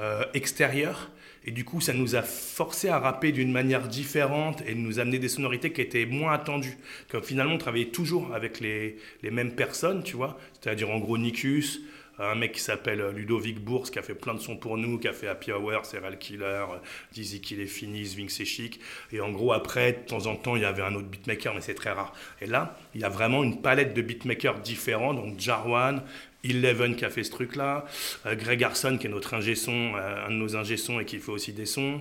euh, 0.00 0.24
extérieurs. 0.34 1.12
Et 1.44 1.52
du 1.52 1.64
coup, 1.64 1.80
ça 1.80 1.92
nous 1.92 2.16
a 2.16 2.22
forcé 2.22 2.88
à 2.88 2.98
rapper 2.98 3.30
d'une 3.30 3.52
manière 3.52 3.86
différente 3.86 4.62
et 4.66 4.74
nous 4.74 4.98
amener 4.98 5.20
des 5.20 5.28
sonorités 5.28 5.72
qui 5.72 5.80
étaient 5.80 6.06
moins 6.06 6.32
attendues. 6.32 6.76
Comme 7.08 7.22
finalement, 7.22 7.54
on 7.54 7.58
travaillait 7.58 7.90
toujours 7.90 8.34
avec 8.34 8.58
les, 8.58 8.96
les 9.22 9.30
mêmes 9.30 9.54
personnes, 9.54 10.02
tu 10.02 10.16
vois. 10.16 10.38
C'est-à-dire, 10.60 10.90
en 10.90 10.98
gros, 10.98 11.18
Nikus, 11.18 11.80
un 12.18 12.34
mec 12.34 12.52
qui 12.52 12.60
s'appelle 12.60 13.02
Ludovic 13.14 13.60
Bourse, 13.60 13.90
qui 13.90 13.98
a 13.98 14.02
fait 14.02 14.14
plein 14.14 14.34
de 14.34 14.40
sons 14.40 14.56
pour 14.56 14.76
nous, 14.76 14.98
qui 14.98 15.08
a 15.08 15.12
fait 15.12 15.28
Happy 15.28 15.52
Hour, 15.52 15.84
Serial 15.84 16.18
Killer, 16.18 16.64
Dizzy 17.12 17.40
Kill 17.40 17.60
est 17.60 17.66
fini, 17.66 18.04
Zwing 18.04 18.28
c'est 18.28 18.44
chic. 18.44 18.80
Et 19.12 19.20
en 19.20 19.30
gros, 19.30 19.52
après, 19.52 19.92
de 19.92 20.08
temps 20.08 20.26
en 20.26 20.36
temps, 20.36 20.56
il 20.56 20.62
y 20.62 20.64
avait 20.64 20.82
un 20.82 20.94
autre 20.94 21.08
beatmaker, 21.08 21.54
mais 21.54 21.60
c'est 21.60 21.74
très 21.74 21.92
rare. 21.92 22.12
Et 22.40 22.46
là, 22.46 22.76
il 22.94 23.00
y 23.00 23.04
a 23.04 23.08
vraiment 23.08 23.42
une 23.42 23.60
palette 23.60 23.94
de 23.94 24.02
beatmakers 24.02 24.60
différents, 24.60 25.14
donc 25.14 25.38
Jarwan, 25.38 26.02
Eleven 26.44 26.94
qui 26.94 27.04
a 27.04 27.10
fait 27.10 27.24
ce 27.24 27.30
truc-là, 27.30 27.84
euh, 28.26 28.34
Greg 28.36 28.62
Arson 28.62 28.96
qui 28.98 29.06
est 29.06 29.10
notre 29.10 29.34
ingé 29.34 29.54
euh, 29.68 30.26
un 30.26 30.30
de 30.30 30.36
nos 30.36 30.56
ingé 30.56 30.76
et 31.00 31.04
qui 31.04 31.18
fait 31.18 31.32
aussi 31.32 31.52
des 31.52 31.66
sons. 31.66 32.00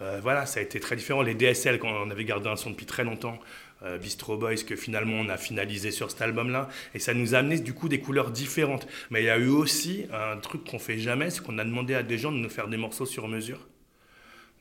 Euh, 0.00 0.18
voilà, 0.22 0.44
ça 0.46 0.60
a 0.60 0.62
été 0.62 0.80
très 0.80 0.96
différent. 0.96 1.22
Les 1.22 1.34
DSL, 1.34 1.78
quand 1.78 1.88
on 1.88 2.10
avait 2.10 2.24
gardé 2.24 2.48
un 2.48 2.56
son 2.56 2.70
depuis 2.70 2.86
très 2.86 3.04
longtemps, 3.04 3.38
euh, 3.82 3.98
Bistro 3.98 4.36
Boys, 4.36 4.64
que 4.66 4.76
finalement 4.76 5.16
on 5.20 5.28
a 5.28 5.36
finalisé 5.36 5.90
sur 5.90 6.10
cet 6.10 6.22
album-là. 6.22 6.68
Et 6.94 6.98
ça 6.98 7.14
nous 7.14 7.34
a 7.34 7.38
amené 7.38 7.58
du 7.58 7.74
coup 7.74 7.88
des 7.88 8.00
couleurs 8.00 8.30
différentes. 8.30 8.86
Mais 9.10 9.22
il 9.22 9.26
y 9.26 9.30
a 9.30 9.38
eu 9.38 9.48
aussi 9.48 10.06
un 10.12 10.36
truc 10.38 10.64
qu'on 10.64 10.78
fait 10.78 10.98
jamais, 10.98 11.30
c'est 11.30 11.42
qu'on 11.42 11.58
a 11.58 11.64
demandé 11.64 11.94
à 11.94 12.02
des 12.02 12.18
gens 12.18 12.32
de 12.32 12.38
nous 12.38 12.50
faire 12.50 12.68
des 12.68 12.76
morceaux 12.76 13.06
sur 13.06 13.28
mesure. 13.28 13.60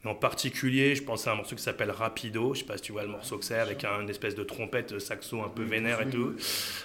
En 0.06 0.13
particulier, 0.13 0.94
je 0.96 1.02
pense 1.02 1.25
à 1.25 1.31
un 1.31 1.36
morceau 1.36 1.56
qui 1.56 1.63
s'appelle 1.63 1.90
Rapido. 1.90 2.54
Je 2.54 2.60
sais 2.60 2.66
pas 2.66 2.78
si 2.78 2.84
tu 2.84 2.92
vois 2.92 3.02
le 3.02 3.10
morceau 3.10 3.40
que 3.40 3.46
c'est, 3.46 3.57
avec 3.57 3.84
un, 3.84 4.02
une 4.02 4.10
espèce 4.10 4.36
de 4.36 4.44
trompette 4.44 4.94
euh, 4.94 5.00
saxo 5.00 5.42
un 5.42 5.50
peu 5.50 5.63
vénère 5.63 6.02
et 6.02 6.10
tout. 6.10 6.36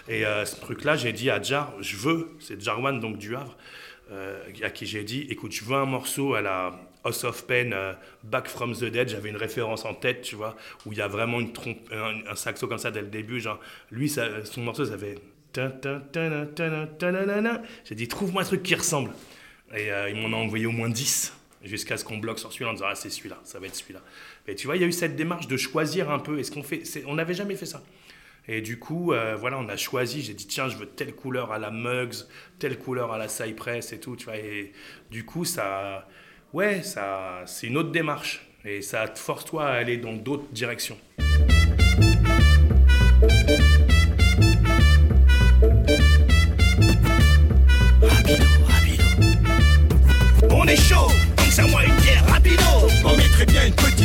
Et 0.08 0.24
euh, 0.24 0.46
ce 0.46 0.56
truc-là, 0.56 0.96
j'ai 0.96 1.12
dit 1.12 1.28
à 1.28 1.40
Jar, 1.40 1.74
je 1.80 1.96
veux, 1.96 2.30
c'est 2.40 2.60
Jarwan, 2.60 2.98
donc 2.98 3.18
du 3.18 3.36
Havre, 3.36 3.56
euh, 4.10 4.42
à 4.62 4.70
qui 4.70 4.86
j'ai 4.86 5.04
dit, 5.04 5.26
écoute, 5.28 5.52
je 5.52 5.64
veux 5.64 5.76
un 5.76 5.84
morceau 5.84 6.32
à 6.34 6.40
la 6.40 6.80
House 7.04 7.24
of 7.24 7.46
Pain, 7.46 7.72
euh, 7.72 7.92
Back 8.24 8.48
from 8.48 8.74
the 8.74 8.84
Dead. 8.84 9.10
J'avais 9.10 9.28
une 9.28 9.36
référence 9.36 9.84
en 9.84 9.92
tête, 9.92 10.22
tu 10.22 10.36
vois, 10.36 10.56
où 10.86 10.92
il 10.92 10.98
y 10.98 11.02
a 11.02 11.08
vraiment 11.08 11.40
une 11.40 11.52
trompe, 11.52 11.78
un, 11.92 12.26
un 12.26 12.34
saxo 12.34 12.68
comme 12.68 12.78
ça 12.78 12.90
dès 12.90 13.02
le 13.02 13.08
début. 13.08 13.38
Genre, 13.38 13.60
lui, 13.90 14.08
ça, 14.08 14.44
son 14.46 14.62
morceau, 14.62 14.86
ça 14.86 14.96
fait. 14.96 15.18
J'ai 17.84 17.94
dit, 17.94 18.08
trouve-moi 18.08 18.42
un 18.42 18.46
truc 18.46 18.62
qui 18.62 18.74
ressemble. 18.74 19.10
Et 19.76 19.88
il 20.08 20.16
m'en 20.16 20.36
a 20.36 20.40
envoyé 20.40 20.66
au 20.66 20.70
moins 20.70 20.88
10 20.88 21.34
jusqu'à 21.62 21.96
ce 21.96 22.04
qu'on 22.04 22.18
bloque 22.18 22.38
sur 22.38 22.52
celui-là 22.52 22.70
en 22.70 22.74
disant 22.74 22.86
ah 22.88 22.94
c'est 22.94 23.10
celui-là, 23.10 23.40
ça 23.44 23.58
va 23.58 23.66
être 23.66 23.74
celui-là. 23.74 24.00
Et 24.46 24.54
tu 24.54 24.66
vois, 24.66 24.76
il 24.76 24.82
y 24.82 24.84
a 24.84 24.88
eu 24.88 24.92
cette 24.92 25.16
démarche 25.16 25.46
de 25.46 25.56
choisir 25.56 26.10
un 26.10 26.18
peu. 26.18 26.38
Est-ce 26.38 26.50
qu'on 26.50 26.62
fait 26.62 26.82
On 27.06 27.14
n'avait 27.14 27.34
jamais 27.34 27.56
fait 27.56 27.66
ça. 27.66 27.82
Et 28.48 28.62
du 28.62 28.78
coup, 28.78 29.12
euh, 29.12 29.36
voilà, 29.36 29.58
on 29.58 29.68
a 29.68 29.76
choisi. 29.76 30.22
J'ai 30.22 30.34
dit 30.34 30.46
tiens, 30.46 30.68
je 30.68 30.76
veux 30.76 30.86
telle 30.86 31.14
couleur 31.14 31.52
à 31.52 31.58
la 31.58 31.70
Mugs, 31.70 32.26
telle 32.58 32.78
couleur 32.78 33.12
à 33.12 33.18
la 33.18 33.28
Cypress 33.28 33.92
et 33.92 34.00
tout. 34.00 34.16
Tu 34.16 34.24
vois, 34.24 34.36
et 34.36 34.72
du 35.10 35.24
coup, 35.24 35.44
ça, 35.44 36.08
ouais, 36.52 36.82
ça, 36.82 37.42
c'est 37.46 37.66
une 37.66 37.76
autre 37.76 37.90
démarche. 37.90 38.46
Et 38.64 38.82
ça 38.82 39.08
te 39.08 39.18
force 39.18 39.44
toi 39.44 39.68
à 39.68 39.72
aller 39.72 39.96
dans 39.96 40.12
d'autres 40.12 40.48
directions. 40.52 40.98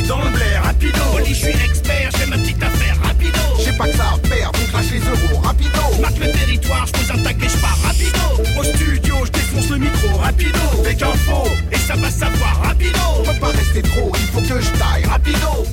Dans 0.08 0.22
le 0.22 0.30
blaire, 0.30 0.62
rapido. 0.64 0.98
Oli, 1.14 1.26
je 1.34 1.34
suis 1.34 1.48
expert, 1.48 2.10
j'ai 2.18 2.26
ma 2.26 2.36
petite 2.38 2.62
affaire, 2.62 2.96
rapido. 3.02 3.38
J'ai 3.64 3.72
pas 3.72 3.88
que 3.88 3.96
ça 3.96 4.14
à 4.14 4.26
faire, 4.28 4.52
donc 4.52 4.72
lâche 4.72 4.90
les 4.92 5.00
euros, 5.00 5.40
rapido. 5.42 5.80
Je 5.96 6.00
marque 6.00 6.18
le 6.18 6.30
territoire, 6.32 6.86
je 6.86 6.92
pose 6.92 7.10
un 7.10 7.22
tac 7.22 7.36
et 7.42 7.48
je 7.48 7.56
pars, 7.58 7.78
rapido. 7.82 8.60
Au 8.60 8.64
studio, 8.64 9.24
je 9.24 9.30
défonce 9.32 9.70
le 9.70 9.78
micro, 9.78 10.16
rapido. 10.18 10.58
Qu'un 10.98 11.12
faux, 11.12 11.48
Et 11.72 11.76
ça 11.76 11.94
va 11.96 12.10
savoir, 12.10 12.62
rapido. 12.62 12.98
on 13.18 13.22
peut 13.24 13.38
pas 13.40 13.48
rester 13.48 13.82
trop, 13.82 14.10
il 14.14 14.26
faut 14.28 14.40
que 14.40 14.60
je 14.60 14.70
taille, 14.78 15.04
rapido. 15.04 15.66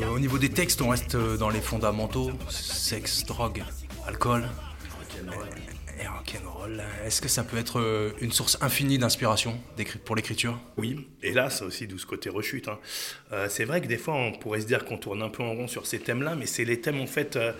Euh, 0.00 0.14
Au 0.14 0.18
niveau 0.18 0.38
des 0.38 0.48
textes, 0.48 0.80
on 0.80 0.88
reste 0.88 1.14
euh, 1.14 1.36
dans 1.36 1.50
les 1.50 1.60
fondamentaux 1.60 2.30
sexe, 2.48 3.24
drogue, 3.26 3.62
alcool 4.08 4.44
Est-ce 7.04 7.20
que 7.20 7.28
ça 7.28 7.44
peut 7.44 7.56
être 7.56 7.80
euh, 7.80 8.10
une 8.20 8.32
source 8.32 8.58
infinie 8.60 8.98
d'inspiration 8.98 9.60
pour 10.04 10.16
l'écriture? 10.16 10.58
Oui, 10.76 11.08
et 11.22 11.32
là, 11.32 11.50
c'est 11.50 11.64
aussi 11.64 11.86
d'où 11.86 11.98
ce 11.98 12.06
côté 12.06 12.28
rechute. 12.30 12.68
hein. 12.68 12.78
Euh, 13.32 13.48
c'est 13.48 13.64
vrai 13.64 13.80
que 13.80 13.86
des 13.86 13.98
fois, 13.98 14.14
on 14.14 14.32
pourrait 14.32 14.60
se 14.60 14.66
dire 14.66 14.84
qu'on 14.84 14.98
tourne 14.98 15.22
un 15.22 15.28
peu 15.28 15.42
en 15.42 15.54
rond 15.54 15.68
sur 15.68 15.86
ces 15.86 15.98
thèmes-là, 15.98 16.34
mais 16.34 16.46
c'est 16.46 16.64
les 16.64 16.80
thèmes, 16.80 17.00
en 17.00 17.06
fait, 17.06 17.36
euh, 17.36 17.52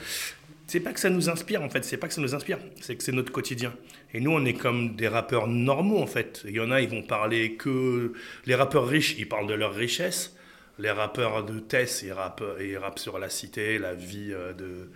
c'est 0.66 0.80
pas 0.80 0.92
que 0.92 1.00
ça 1.00 1.11
nous 1.11 1.28
inspire 1.28 1.62
en 1.62 1.68
fait, 1.68 1.85
c'est 1.85 1.97
pas 1.99 2.09
que 2.09 2.14
ça 2.14 2.21
nous 2.23 2.35
inspire, 2.35 2.59
c'est 2.80 2.97
que 2.97 3.02
c'est 3.04 3.12
notre 3.12 3.32
quotidien. 3.32 3.75
Et 4.14 4.21
nous, 4.21 4.30
on 4.30 4.44
est 4.44 4.54
comme 4.54 4.97
des 4.97 5.09
rappeurs 5.09 5.47
normaux 5.47 5.99
en 5.99 6.06
fait. 6.06 6.42
Il 6.47 6.52
y 6.52 6.61
en 6.61 6.71
a, 6.71 6.80
ils 6.80 6.88
vont 6.88 7.02
parler 7.02 7.54
que. 7.56 8.12
Les 8.47 8.54
rappeurs 8.54 8.87
riches, 8.87 9.16
ils 9.18 9.28
parlent 9.28 9.47
de 9.49 9.54
leur 9.54 9.75
richesse. 9.75 10.35
Les 10.78 10.90
rappeurs 10.90 11.44
de 11.44 11.61
Tess, 11.61 12.02
ils 12.02 12.12
rappent, 12.12 12.44
ils 12.61 12.78
rappent 12.78 12.99
sur 12.99 13.18
la 13.18 13.28
cité, 13.28 13.78
la 13.78 13.94
vie 13.94 14.30
de. 14.30 14.90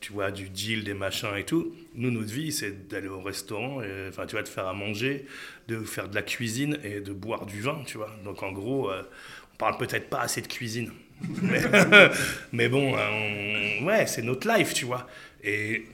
Tu 0.00 0.12
vois, 0.12 0.30
du 0.30 0.50
deal, 0.50 0.84
des 0.84 0.94
machins 0.94 1.34
et 1.36 1.44
tout. 1.44 1.74
Nous, 1.94 2.10
notre 2.10 2.32
vie, 2.32 2.52
c'est 2.52 2.86
d'aller 2.88 3.08
au 3.08 3.20
restaurant, 3.22 3.80
enfin, 4.08 4.26
tu 4.26 4.32
vois, 4.32 4.42
de 4.42 4.48
faire 4.48 4.66
à 4.66 4.74
manger, 4.74 5.24
de 5.68 5.78
faire 5.80 6.08
de 6.08 6.14
la 6.14 6.22
cuisine 6.22 6.78
et 6.84 7.00
de 7.00 7.12
boire 7.12 7.46
du 7.46 7.60
vin, 7.62 7.82
tu 7.86 7.96
vois. 7.96 8.10
Donc, 8.24 8.42
en 8.42 8.52
gros, 8.52 8.90
euh, 8.90 9.02
on 9.54 9.56
parle 9.56 9.78
peut-être 9.78 10.10
pas 10.10 10.20
assez 10.20 10.42
de 10.42 10.48
cuisine. 10.48 10.90
Mais, 12.52 12.68
bon, 12.68 12.94
euh, 12.96 13.82
ouais, 13.84 14.06
c'est 14.06 14.22
notre 14.22 14.48
life, 14.48 14.74
tu 14.74 14.84
vois. 14.84 15.06
Et 15.42 15.84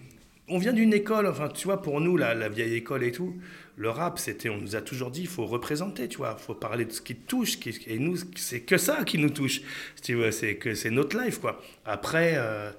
on 0.49 0.59
vient 0.59 0.73
d'une 0.73 0.93
école, 0.93 1.27
enfin, 1.27 1.49
tu 1.49 1.65
vois, 1.67 1.81
pour 1.81 2.01
nous, 2.01 2.17
la, 2.17 2.35
la 2.35 2.49
vieille 2.49 2.75
école 2.75 3.05
et 3.05 3.13
tout, 3.13 3.37
le 3.77 3.89
rap, 3.89 4.19
c'était, 4.19 4.49
on 4.49 4.59
nous 4.59 4.77
a 4.77 4.83
toujours 4.83 5.11
dit, 5.11 5.23
il 5.23 5.29
faut 5.29 5.47
représenter, 5.47 6.09
tu 6.09 6.19
vois, 6.19 6.37
il 6.39 6.43
faut 6.43 6.55
parler 6.55 6.85
de 6.85 6.93
ce 6.93 7.01
qui 7.01 7.15
te 7.17 7.27
touche. 7.29 7.59
qui- 7.59 7.79
et 7.87 7.99
nous, 7.99 8.17
c'est 8.37 8.61
que 8.61 8.77
ça 8.77 9.05
qui 9.05 9.19
nous 9.19 9.31
touche. 9.31 9.61
Tu 10.03 10.15
vois, 10.15 10.33
c'est 10.33 10.57
que 10.57 10.75
c'est 10.75 10.91
notre 10.91 11.19
life, 11.21 11.39
quoi. 11.39 11.61
Après, 11.85 12.35
euh, 12.37 12.71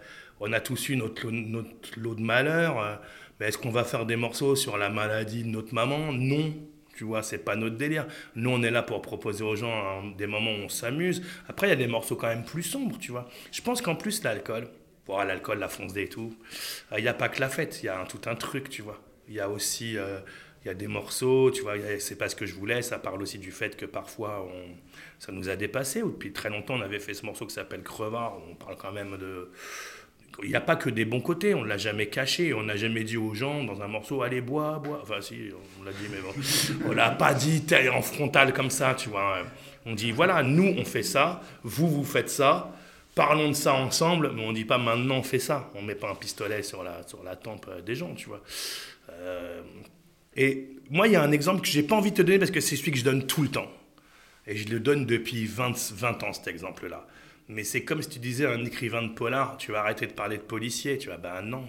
on 0.50 0.54
a 0.54 0.60
tous 0.60 0.90
eu 0.90 0.96
notre, 0.96 1.28
lot- 1.30 2.16
de 2.16 2.22
malheur. 2.22 2.80
euh, 2.82 2.96
mais 3.40 3.48
est-ce 3.48 3.58
qu'on 3.58 3.72
va 3.72 3.84
faire 3.84 4.06
des 4.06 4.16
morceaux 4.16 4.56
sur 4.56 4.78
la 4.78 4.90
maladie 4.90 5.44
de 5.44 5.50
notre 5.50 5.74
maman? 5.74 6.12
Non. 6.14 6.54
Tu 6.96 7.04
vois, 7.06 7.24
c'est 7.24 7.40
pas 7.40 7.56
notre 7.56 7.76
délire. 7.76 8.06
Nous, 8.36 8.50
on 8.52 8.62
est 8.62 8.70
là 8.70 8.84
pour 8.84 9.02
proposer 9.02 9.44
aux 9.44 9.56
gens 9.56 9.74
hein, 9.74 10.14
des 10.16 10.28
moments 10.28 10.52
où 10.52 10.66
on 10.66 10.70
s'amuse. 10.70 11.24
Après, 11.48 11.66
il 11.68 11.70
y 11.72 11.74
a 11.74 11.76
des 11.78 11.88
morceaux 11.88 12.16
quand 12.16 12.28
même 12.28 12.46
plus 12.46 12.62
sombres, 12.64 13.00
tu 13.00 13.12
vois. 13.12 13.28
Je 13.52 13.62
pense 13.62 13.82
qu'en 13.82 13.96
plus, 13.96 14.22
l'alcool, 14.24 14.68
voilà, 15.08 15.34
l'alcool, 15.34 15.58
la 15.58 15.68
fonce 15.70 15.96
et 15.98 16.08
tout, 16.08 16.36
euh, 16.92 17.00
il 17.00 17.02
n'y 17.02 17.08
a 17.08 17.16
pas 17.16 17.30
que 17.30 17.40
la 17.42 17.50
fête, 17.50 17.82
il 17.82 17.88
y 17.88 17.90
a 17.90 18.00
un- 18.00 18.06
tout 18.06 18.22
un 18.28 18.36
truc, 18.36 18.70
tu 18.70 18.84
vois. 18.84 19.02
Il 19.28 19.34
y 19.34 19.40
a 19.40 19.50
aussi, 19.50 19.98
euh, 19.98 20.20
y 20.66 20.70
a 20.70 20.76
des 20.76 20.88
morceaux, 20.88 21.50
tu 21.52 21.64
vois, 21.64 21.74
c'est 22.00 22.18
pas 22.18 22.30
ce 22.30 22.36
que 22.36 22.46
je 22.46 22.54
voulais, 22.54 22.82
ça 22.84 23.00
parle 23.00 23.22
aussi 23.24 23.40
du 23.40 23.52
fait 23.52 23.76
que 23.76 23.86
parfois, 23.86 24.48
ça 25.20 25.32
nous 25.32 25.50
a 25.50 25.56
dépassé. 25.56 26.04
Ou 26.04 26.12
depuis 26.12 26.32
très 26.32 26.50
longtemps, 26.50 26.76
on 26.76 26.82
avait 26.82 27.00
fait 27.00 27.14
ce 27.16 27.26
morceau 27.26 27.46
qui 27.48 27.54
s'appelle 27.56 27.82
Crevard, 27.84 28.38
on 28.50 28.56
parle 28.56 28.78
quand 28.78 28.92
même 28.92 29.18
de... 29.18 29.50
Il 30.42 30.50
n'y 30.50 30.56
a 30.56 30.62
pas 30.62 30.76
que 30.76 30.90
des 30.90 31.06
bons 31.06 31.22
côtés, 31.22 31.54
on 31.54 31.62
ne 31.62 31.68
l'a 31.68 31.78
jamais 31.78 32.08
caché, 32.08 32.54
on 32.54 32.64
n'a 32.64 32.76
jamais 32.76 33.04
dit 33.04 33.18
aux 33.18 33.36
gens 33.36 33.64
dans 33.64 33.82
un 33.82 33.88
morceau, 33.88 34.24
allez, 34.24 34.42
bois, 34.42 34.80
bois. 34.80 35.00
Enfin, 35.04 35.22
si, 35.22 35.36
on 35.80 35.84
l'a 35.84 35.92
dit, 35.92 36.08
mais 36.10 36.22
bon. 36.22 36.34
on 36.90 36.92
l'a 36.92 37.12
pas 37.12 37.34
dit 37.34 37.64
en 37.94 38.02
frontal 38.02 38.54
comme 38.54 38.72
ça, 38.72 38.96
tu 38.96 39.10
vois. 39.10 39.38
On 39.86 39.94
dit, 39.94 40.12
voilà, 40.12 40.42
nous, 40.42 40.74
on 40.78 40.86
fait 40.86 41.04
ça, 41.04 41.42
vous, 41.62 41.88
vous 41.88 42.04
faites 42.04 42.30
ça, 42.30 42.74
parlons 43.16 43.50
de 43.50 43.54
ça 43.54 43.74
ensemble, 43.74 44.32
mais 44.36 44.44
on 44.44 44.54
dit 44.54 44.66
pas 44.66 44.78
maintenant, 44.78 45.18
on 45.18 45.24
fait 45.24 45.40
ça. 45.40 45.70
On 45.76 45.82
met 45.82 45.96
pas 45.96 46.10
un 46.10 46.16
pistolet 46.16 46.64
sur 46.64 46.84
la, 46.84 47.06
sur 47.08 47.24
la 47.24 47.36
tempe 47.36 47.70
des 47.86 47.96
gens, 47.96 48.14
tu 48.16 48.28
vois. 48.28 48.42
Euh, 49.12 49.62
et 50.36 50.70
moi, 50.90 51.08
il 51.08 51.14
y 51.14 51.16
a 51.16 51.22
un 51.22 51.32
exemple 51.32 51.62
que 51.62 51.68
j'ai 51.68 51.84
pas 51.84 51.96
envie 51.96 52.12
de 52.12 52.18
te 52.18 52.22
donner 52.22 52.40
parce 52.40 52.52
que 52.52 52.60
c'est 52.60 52.76
celui 52.76 52.92
que 52.92 52.98
je 52.98 53.04
donne 53.04 53.26
tout 53.28 53.44
le 53.44 53.50
temps. 53.50 53.72
Et 54.48 54.58
je 54.58 54.68
le 54.70 54.80
donne 54.80 55.06
depuis 55.06 55.46
20, 55.46 55.94
20 55.94 56.24
ans, 56.24 56.34
cet 56.34 56.48
exemple-là. 56.48 57.08
Mais 57.54 57.64
c'est 57.64 57.84
comme 57.84 58.02
si 58.02 58.10
tu 58.10 58.20
disais 58.20 58.46
à 58.46 58.52
un 58.52 58.66
écrivain 58.66 59.04
de 59.04 59.14
polar, 59.14 59.58
tu 59.58 59.72
vas 59.72 59.82
arrêter 59.82 60.08
de 60.08 60.14
parler 60.14 60.38
de 60.38 60.42
policier. 60.42 60.98
Tu 60.98 61.10
vas, 61.10 61.18
ben 61.18 61.42
non. 61.44 61.66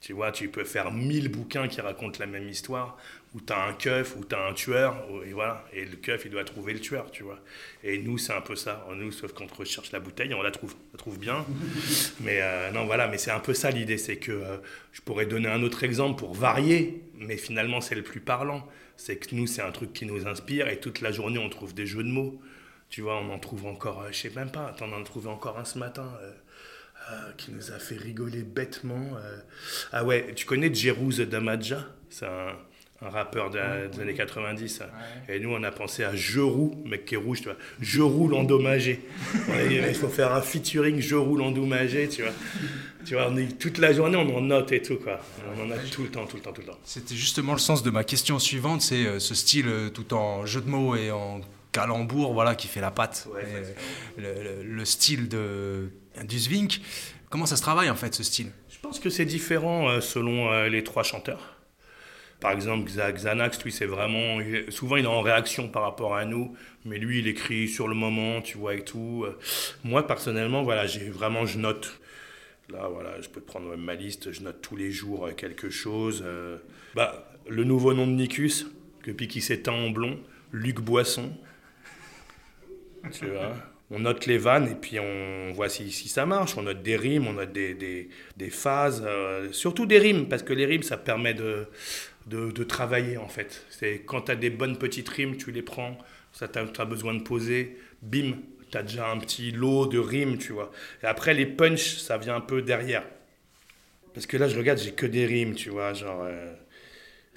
Tu 0.00 0.12
vois, 0.12 0.30
tu 0.30 0.48
peux 0.48 0.62
faire 0.64 0.92
1000 0.92 1.28
bouquins 1.28 1.66
qui 1.66 1.80
racontent 1.80 2.20
la 2.20 2.26
même 2.26 2.48
histoire, 2.48 2.96
où 3.34 3.40
tu 3.40 3.52
as 3.52 3.64
un 3.64 3.72
keuf, 3.72 4.16
où 4.16 4.24
tu 4.24 4.32
as 4.32 4.46
un 4.46 4.52
tueur, 4.52 5.04
et 5.26 5.32
voilà. 5.32 5.64
Et 5.72 5.84
le 5.84 5.96
keuf, 5.96 6.24
il 6.24 6.30
doit 6.30 6.44
trouver 6.44 6.72
le 6.72 6.78
tueur, 6.78 7.10
tu 7.10 7.24
vois. 7.24 7.40
Et 7.82 7.98
nous, 7.98 8.16
c'est 8.16 8.32
un 8.32 8.40
peu 8.40 8.54
ça. 8.54 8.86
Nous, 8.94 9.10
sauf 9.10 9.32
qu'on 9.32 9.46
recherche 9.46 9.90
la 9.90 9.98
bouteille, 9.98 10.32
on 10.34 10.42
la 10.42 10.52
trouve. 10.52 10.74
On 10.74 10.92
la 10.92 10.98
trouve 10.98 11.18
bien. 11.18 11.44
mais 12.20 12.38
euh, 12.40 12.70
non, 12.70 12.86
voilà, 12.86 13.08
mais 13.08 13.18
c'est 13.18 13.32
un 13.32 13.40
peu 13.40 13.54
ça 13.54 13.72
l'idée. 13.72 13.98
C'est 13.98 14.18
que 14.18 14.30
euh, 14.30 14.58
je 14.92 15.00
pourrais 15.00 15.26
donner 15.26 15.48
un 15.48 15.64
autre 15.64 15.82
exemple 15.82 16.16
pour 16.20 16.32
varier, 16.32 17.02
mais 17.16 17.36
finalement, 17.36 17.80
c'est 17.80 17.96
le 17.96 18.02
plus 18.02 18.20
parlant. 18.20 18.64
C'est 18.96 19.16
que 19.16 19.34
nous, 19.34 19.48
c'est 19.48 19.62
un 19.62 19.72
truc 19.72 19.92
qui 19.92 20.06
nous 20.06 20.28
inspire, 20.28 20.68
et 20.68 20.78
toute 20.78 21.00
la 21.00 21.10
journée, 21.10 21.38
on 21.38 21.48
trouve 21.48 21.74
des 21.74 21.86
jeux 21.86 22.04
de 22.04 22.10
mots. 22.10 22.40
Tu 22.90 23.02
vois, 23.02 23.16
on 23.20 23.30
en 23.30 23.38
trouve 23.38 23.66
encore, 23.66 24.02
euh, 24.02 24.08
je 24.12 24.16
sais 24.16 24.32
même 24.34 24.50
pas, 24.50 24.74
t'en 24.78 24.86
as 24.98 25.02
trouvé 25.04 25.28
encore 25.28 25.58
un 25.58 25.64
ce 25.64 25.78
matin. 25.78 26.06
euh, 26.22 26.30
euh, 27.10 27.32
qui 27.38 27.52
nous 27.52 27.70
a 27.72 27.78
fait 27.78 27.96
rigoler 27.96 28.42
bêtement. 28.42 29.12
Ah 29.92 30.04
ouais, 30.04 30.32
tu 30.34 30.44
connais 30.44 30.74
Jerouz 30.74 31.20
Damaja 31.20 31.86
C'est 32.10 32.26
un, 32.26 32.52
un 33.00 33.08
rappeur 33.08 33.48
de- 33.50 33.86
des 33.86 34.00
années 34.02 34.12
90. 34.14 34.82
Et 35.30 35.38
nous, 35.40 35.50
on 35.54 35.62
a 35.62 35.70
pensé 35.70 36.04
à 36.04 36.14
Je 36.14 36.40
roule, 36.40 36.76
mec 36.84 37.06
qui 37.06 37.14
est 37.14 37.16
rouge, 37.18 37.38
tu 37.38 37.44
vois. 37.44 37.56
Je 37.80 38.02
roule 38.02 38.34
endommagé. 38.34 39.00
On 39.48 39.70
il 39.70 39.94
faut 39.94 40.08
faire 40.08 40.34
un 40.34 40.42
featuring 40.42 41.00
Je 41.00 41.14
roule 41.14 41.40
endommagé, 41.40 42.08
tu 42.10 42.22
vois. 42.22 42.32
Tu 43.06 43.14
vois, 43.14 43.28
on 43.30 43.36
est, 43.38 43.58
toute 43.58 43.78
la 43.78 43.94
journée, 43.94 44.16
on 44.18 44.36
en 44.36 44.42
note 44.42 44.72
et 44.72 44.82
tout, 44.82 44.96
quoi. 44.96 45.18
On 45.56 45.62
en 45.66 45.70
a 45.70 45.78
tout 45.78 46.02
le 46.02 46.10
temps, 46.10 46.26
tout 46.26 46.36
le 46.36 46.42
temps, 46.42 46.52
tout 46.52 46.60
le 46.60 46.66
temps. 46.66 46.78
C'était 46.84 47.14
justement 47.14 47.52
le 47.54 47.58
sens 47.58 47.82
de 47.82 47.90
ma 47.90 48.04
question 48.04 48.38
suivante, 48.38 48.82
c'est 48.82 49.18
ce 49.18 49.34
style 49.34 49.70
tout 49.94 50.12
en 50.12 50.44
jeu 50.44 50.60
de 50.60 50.68
mots 50.68 50.94
et 50.94 51.10
en 51.10 51.40
calembour, 51.80 52.32
voilà, 52.32 52.54
qui 52.54 52.66
fait 52.68 52.80
la 52.80 52.90
patte. 52.90 53.28
Ouais, 53.34 53.42
le, 54.16 54.22
le- 54.42 54.62
le 54.62 54.84
style 54.84 55.28
de 55.28 55.90
du 56.24 56.38
Zwink. 56.38 56.80
Comment 57.30 57.46
ça 57.46 57.56
se 57.56 57.62
travaille 57.62 57.90
en 57.90 57.94
fait 57.94 58.14
ce 58.14 58.22
style? 58.22 58.50
Je 58.70 58.78
pense 58.80 58.98
que 59.00 59.10
c'est 59.10 59.24
différent 59.26 59.88
euh, 59.88 60.00
selon 60.00 60.50
euh, 60.52 60.68
les 60.68 60.82
trois 60.82 61.02
chanteurs. 61.02 61.54
Par 62.40 62.52
exemple, 62.52 62.88
Xa- 62.88 63.12
Xanax, 63.12 63.62
lui, 63.64 63.72
c'est 63.72 63.86
vraiment. 63.86 64.38
souvent, 64.68 64.96
il 64.96 65.04
est 65.04 65.08
en 65.08 65.22
réaction 65.22 65.68
par 65.68 65.82
rapport 65.82 66.14
à 66.14 66.24
nous, 66.24 66.56
mais 66.84 66.98
lui, 66.98 67.18
il 67.18 67.26
écrit 67.26 67.66
sur 67.68 67.88
le 67.88 67.94
moment, 67.96 68.40
tu 68.40 68.56
vois, 68.58 68.74
et 68.76 68.84
tout. 68.84 69.24
Euh, 69.26 69.36
Moi, 69.82 70.06
personnellement, 70.06 70.62
voilà, 70.62 70.86
j'ai 70.86 71.10
vraiment. 71.10 71.46
Je 71.46 71.58
note. 71.58 72.00
Là, 72.70 72.88
voilà, 72.92 73.20
je 73.20 73.28
peux 73.28 73.40
te 73.40 73.46
prendre 73.46 73.74
ma 73.76 73.94
liste, 73.94 74.30
je 74.30 74.42
note 74.42 74.60
tous 74.62 74.76
les 74.76 74.92
jours 74.92 75.28
quelque 75.36 75.70
chose. 75.70 76.22
Bah, 76.94 77.32
le 77.48 77.64
nouveau 77.64 77.92
nom 77.94 78.06
de 78.06 78.12
Nicus, 78.12 78.66
depuis 79.06 79.26
qu'il 79.26 79.42
s'éteint 79.42 79.72
en 79.72 79.90
blond, 79.90 80.18
Luc 80.52 80.78
Boisson. 80.80 81.32
On 83.90 84.00
note 84.00 84.26
les 84.26 84.36
vannes 84.36 84.68
et 84.68 84.74
puis 84.74 85.00
on 85.00 85.50
voit 85.52 85.70
si, 85.70 85.90
ça 85.90 86.26
marche. 86.26 86.56
On 86.58 86.62
note 86.62 86.82
des 86.82 86.96
rimes, 86.96 87.26
on 87.26 87.32
note 87.34 87.52
des, 87.52 87.74
des, 87.74 88.50
phases, 88.50 89.02
euh, 89.06 89.50
surtout 89.52 89.86
des 89.86 89.98
rimes, 89.98 90.28
parce 90.28 90.42
que 90.42 90.52
les 90.52 90.66
rimes, 90.66 90.82
ça 90.82 90.98
permet 90.98 91.32
de, 91.32 91.66
de, 92.26 92.50
de 92.50 92.64
travailler 92.64 93.16
en 93.16 93.28
fait. 93.28 93.64
C'est 93.70 94.02
quand 94.04 94.22
tu 94.22 94.32
as 94.32 94.36
des 94.36 94.50
bonnes 94.50 94.76
petites 94.76 95.08
rimes, 95.08 95.36
tu 95.36 95.52
les 95.52 95.62
prends, 95.62 95.96
ça 96.32 96.48
tu 96.48 96.58
as 96.58 96.84
besoin 96.84 97.14
de 97.14 97.22
poser, 97.22 97.78
bim, 98.02 98.32
tu 98.70 98.76
as 98.76 98.82
déjà 98.82 99.08
un 99.10 99.18
petit 99.18 99.50
lot 99.52 99.86
de 99.86 99.98
rimes, 99.98 100.36
tu 100.36 100.52
vois. 100.52 100.70
Et 101.02 101.06
après, 101.06 101.32
les 101.32 101.46
punchs, 101.46 101.96
ça 101.96 102.18
vient 102.18 102.36
un 102.36 102.42
peu 102.42 102.60
derrière. 102.60 103.04
Parce 104.12 104.26
que 104.26 104.36
là, 104.36 104.48
je 104.48 104.58
regarde, 104.58 104.78
j'ai 104.78 104.92
que 104.92 105.06
des 105.06 105.24
rimes, 105.26 105.54
tu 105.54 105.70
vois, 105.70 105.94
genre... 105.94 106.24
euh, 106.24 106.54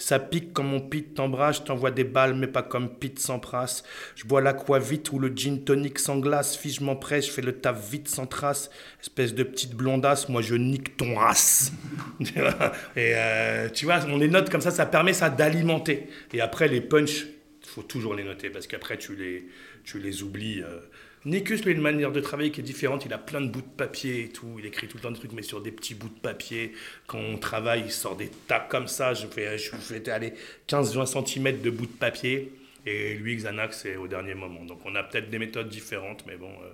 ça 0.01 0.20
pique 0.20 0.51
comme 0.53 0.67
mon 0.67 0.79
pit 0.81 1.13
t'embrasse, 1.13 1.58
je 1.58 1.62
t'envoie 1.62 1.91
des 1.91 2.03
balles, 2.03 2.34
mais 2.34 2.48
pas 2.48 2.63
comme 2.63 2.89
Pete 2.89 3.20
s'embrasse. 3.20 3.84
Je 4.15 4.25
bois 4.25 4.41
l'aqua 4.41 4.79
vite 4.79 5.12
ou 5.12 5.20
le 5.20 5.29
gin 5.29 5.63
tonic 5.63 6.00
sans 6.00 6.17
glace. 6.17 6.58
Fille, 6.58 6.72
je 6.72 6.84
m'empresse, 6.84 7.27
je 7.27 7.31
fais 7.31 7.41
le 7.41 7.53
taf 7.53 7.89
vite 7.91 8.08
sans 8.08 8.25
trace. 8.25 8.70
Espèce 9.01 9.34
de 9.36 9.43
petite 9.43 9.75
blondasse, 9.75 10.27
moi 10.29 10.41
je 10.41 10.55
nique 10.55 10.98
ton 10.98 11.15
race. 11.15 11.72
Et 12.96 13.13
euh, 13.15 13.70
tu 13.70 13.86
vois, 13.86 14.00
on 14.08 14.17
les 14.17 14.27
note 14.27 14.50
comme 14.50 14.62
ça, 14.62 14.72
ça 14.72 14.86
permet 14.86 15.13
ça 15.13 15.29
d'alimenter. 15.29 16.08
Et 16.34 16.41
après, 16.41 16.67
les 16.67 16.81
punchs, 16.81 17.27
faut 17.65 17.84
toujours 17.84 18.15
les 18.15 18.24
noter 18.24 18.50
parce 18.50 18.67
qu'après, 18.67 18.98
tu 18.98 19.15
les, 19.15 19.48
tu 19.84 20.00
les 20.00 20.24
oublies. 20.24 20.62
euh. 20.62 20.79
Nicus, 21.25 21.63
lui, 21.63 21.71
a 21.71 21.75
une 21.75 21.81
manière 21.81 22.11
de 22.11 22.19
travailler 22.19 22.51
qui 22.51 22.61
est 22.61 22.63
différente. 22.63 23.05
Il 23.05 23.13
a 23.13 23.19
plein 23.19 23.41
de 23.41 23.47
bouts 23.47 23.61
de 23.61 23.67
papier 23.67 24.23
et 24.23 24.29
tout. 24.29 24.55
Il 24.57 24.65
écrit 24.65 24.87
tout 24.87 24.97
le 24.97 25.03
temps 25.03 25.11
des 25.11 25.19
trucs, 25.19 25.33
mais 25.33 25.43
sur 25.43 25.61
des 25.61 25.71
petits 25.71 25.93
bouts 25.93 26.09
de 26.09 26.19
papier. 26.19 26.73
Quand 27.05 27.19
on 27.19 27.37
travaille, 27.37 27.83
il 27.85 27.91
sort 27.91 28.15
des 28.15 28.29
tas 28.47 28.59
comme 28.59 28.87
ça. 28.87 29.13
Je 29.13 29.27
fais, 29.27 29.57
je 29.57 29.69
fais 29.75 30.09
aller 30.09 30.33
15-20 30.67 31.25
cm 31.27 31.61
de 31.61 31.69
bouts 31.69 31.85
de 31.85 31.91
papier. 31.91 32.51
Et 32.87 33.13
lui, 33.15 33.35
Xanax, 33.35 33.81
c'est 33.83 33.95
au 33.97 34.07
dernier 34.07 34.33
moment. 34.33 34.65
Donc 34.65 34.79
on 34.85 34.95
a 34.95 35.03
peut-être 35.03 35.29
des 35.29 35.37
méthodes 35.37 35.69
différentes, 35.69 36.25
mais 36.25 36.37
bon. 36.37 36.51
euh, 36.63 36.73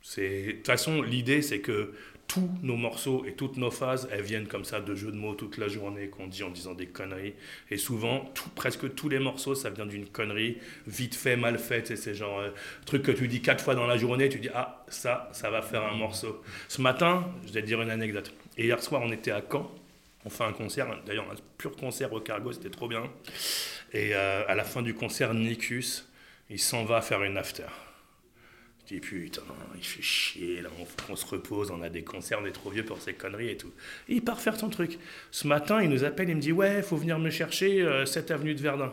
c'est... 0.00 0.42
De 0.46 0.52
toute 0.52 0.66
façon, 0.66 1.02
l'idée, 1.02 1.42
c'est 1.42 1.60
que 1.60 1.92
tous 2.26 2.50
nos 2.62 2.76
morceaux 2.76 3.24
et 3.26 3.34
toutes 3.34 3.56
nos 3.58 3.70
phases, 3.70 4.08
elles 4.10 4.22
viennent 4.22 4.46
comme 4.46 4.64
ça 4.64 4.80
de 4.80 4.94
jeux 4.94 5.12
de 5.12 5.16
mots 5.16 5.34
toute 5.34 5.58
la 5.58 5.68
journée 5.68 6.08
qu'on 6.08 6.26
dit 6.26 6.42
en 6.42 6.50
disant 6.50 6.74
des 6.74 6.86
conneries. 6.86 7.34
Et 7.70 7.76
souvent, 7.76 8.32
presque 8.54 8.94
tous 8.94 9.08
les 9.08 9.18
morceaux, 9.18 9.54
ça 9.54 9.70
vient 9.70 9.86
d'une 9.86 10.06
connerie, 10.06 10.58
vite 10.86 11.14
fait, 11.14 11.36
mal 11.36 11.58
faite. 11.58 11.90
Et 11.90 11.96
c'est 11.96 12.14
genre 12.14 12.38
euh, 12.38 12.50
truc 12.86 13.02
que 13.02 13.12
tu 13.12 13.28
dis 13.28 13.42
quatre 13.42 13.62
fois 13.62 13.74
dans 13.74 13.86
la 13.86 13.98
journée, 13.98 14.28
tu 14.28 14.38
dis 14.38 14.48
ah 14.54 14.84
ça, 14.88 15.28
ça 15.32 15.50
va 15.50 15.60
faire 15.62 15.84
un 15.84 15.94
morceau. 15.94 16.42
Ce 16.68 16.80
matin, 16.80 17.30
je 17.46 17.52
vais 17.52 17.60
te 17.60 17.66
dire 17.66 17.82
une 17.82 17.90
anecdote. 17.90 18.32
Et 18.56 18.64
hier 18.64 18.82
soir, 18.82 19.02
on 19.04 19.12
était 19.12 19.32
à 19.32 19.42
Caen. 19.50 19.70
On 20.24 20.30
fait 20.30 20.44
un 20.44 20.52
concert, 20.52 20.86
d'ailleurs 21.04 21.26
un 21.30 21.34
pur 21.58 21.74
concert 21.76 22.12
au 22.12 22.20
cargo, 22.20 22.52
c'était 22.52 22.70
trop 22.70 22.86
bien. 22.86 23.02
Et 23.92 24.14
euh, 24.14 24.44
à 24.46 24.54
la 24.54 24.64
fin 24.64 24.80
du 24.80 24.94
concert, 24.94 25.34
Nicus, 25.34 26.08
il 26.48 26.60
s'en 26.60 26.84
va 26.84 27.02
faire 27.02 27.22
une 27.24 27.36
after. 27.36 27.64
Putain, 29.00 29.42
il 29.76 29.84
fait 29.84 30.02
chier, 30.02 30.62
on, 31.08 31.16
se 31.16 31.26
repose, 31.26 31.70
on 31.70 31.82
a 31.82 31.88
des 31.88 32.02
concerts, 32.02 32.40
on 32.42 32.46
est 32.46 32.52
trop 32.52 32.70
vieux 32.70 32.84
pour 32.84 33.00
ces 33.00 33.14
conneries 33.14 33.50
et 33.50 33.56
tout. 33.56 33.72
Et 34.08 34.14
il 34.14 34.22
part 34.22 34.40
faire 34.40 34.56
son 34.56 34.68
truc. 34.68 34.98
Ce 35.30 35.46
matin, 35.46 35.82
il 35.82 35.90
nous 35.90 36.04
appelle, 36.04 36.28
il 36.28 36.36
me 36.36 36.40
dit 36.40 36.52
ouais, 36.52 36.82
faut 36.82 36.96
venir 36.96 37.18
me 37.18 37.30
chercher, 37.30 37.82
euh, 37.82 38.04
7 38.06 38.30
avenue 38.30 38.54
de 38.54 38.60
Verdun. 38.60 38.92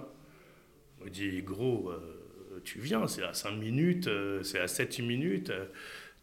On 1.01 1.05
me 1.05 1.09
dit 1.09 1.41
gros, 1.41 1.89
euh, 1.89 2.61
tu 2.63 2.79
viens, 2.79 3.07
c'est 3.07 3.23
à 3.23 3.33
5 3.33 3.51
minutes, 3.51 4.07
euh, 4.07 4.43
c'est 4.43 4.59
à 4.59 4.67
7 4.67 4.99
minutes, 4.99 5.49
euh, 5.49 5.65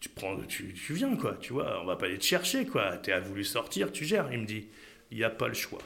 tu, 0.01 0.09
prends, 0.09 0.37
tu, 0.43 0.73
tu 0.75 0.95
viens, 0.95 1.17
quoi, 1.17 1.37
tu 1.41 1.53
vois, 1.53 1.81
on 1.83 1.87
va 1.87 1.97
pas 1.97 2.07
aller 2.07 2.19
te 2.19 2.25
chercher, 2.25 2.67
quoi. 2.67 2.99
Tu 2.99 3.13
as 3.13 3.21
voulu 3.21 3.45
sortir, 3.45 3.93
tu 3.93 4.05
gères. 4.05 4.29
Il 4.33 4.41
me 4.41 4.47
dit, 4.47 4.69
il 5.11 5.19
n'y 5.19 5.25
a 5.25 5.31
pas 5.31 5.49
le 5.49 5.55
choix. 5.55 5.83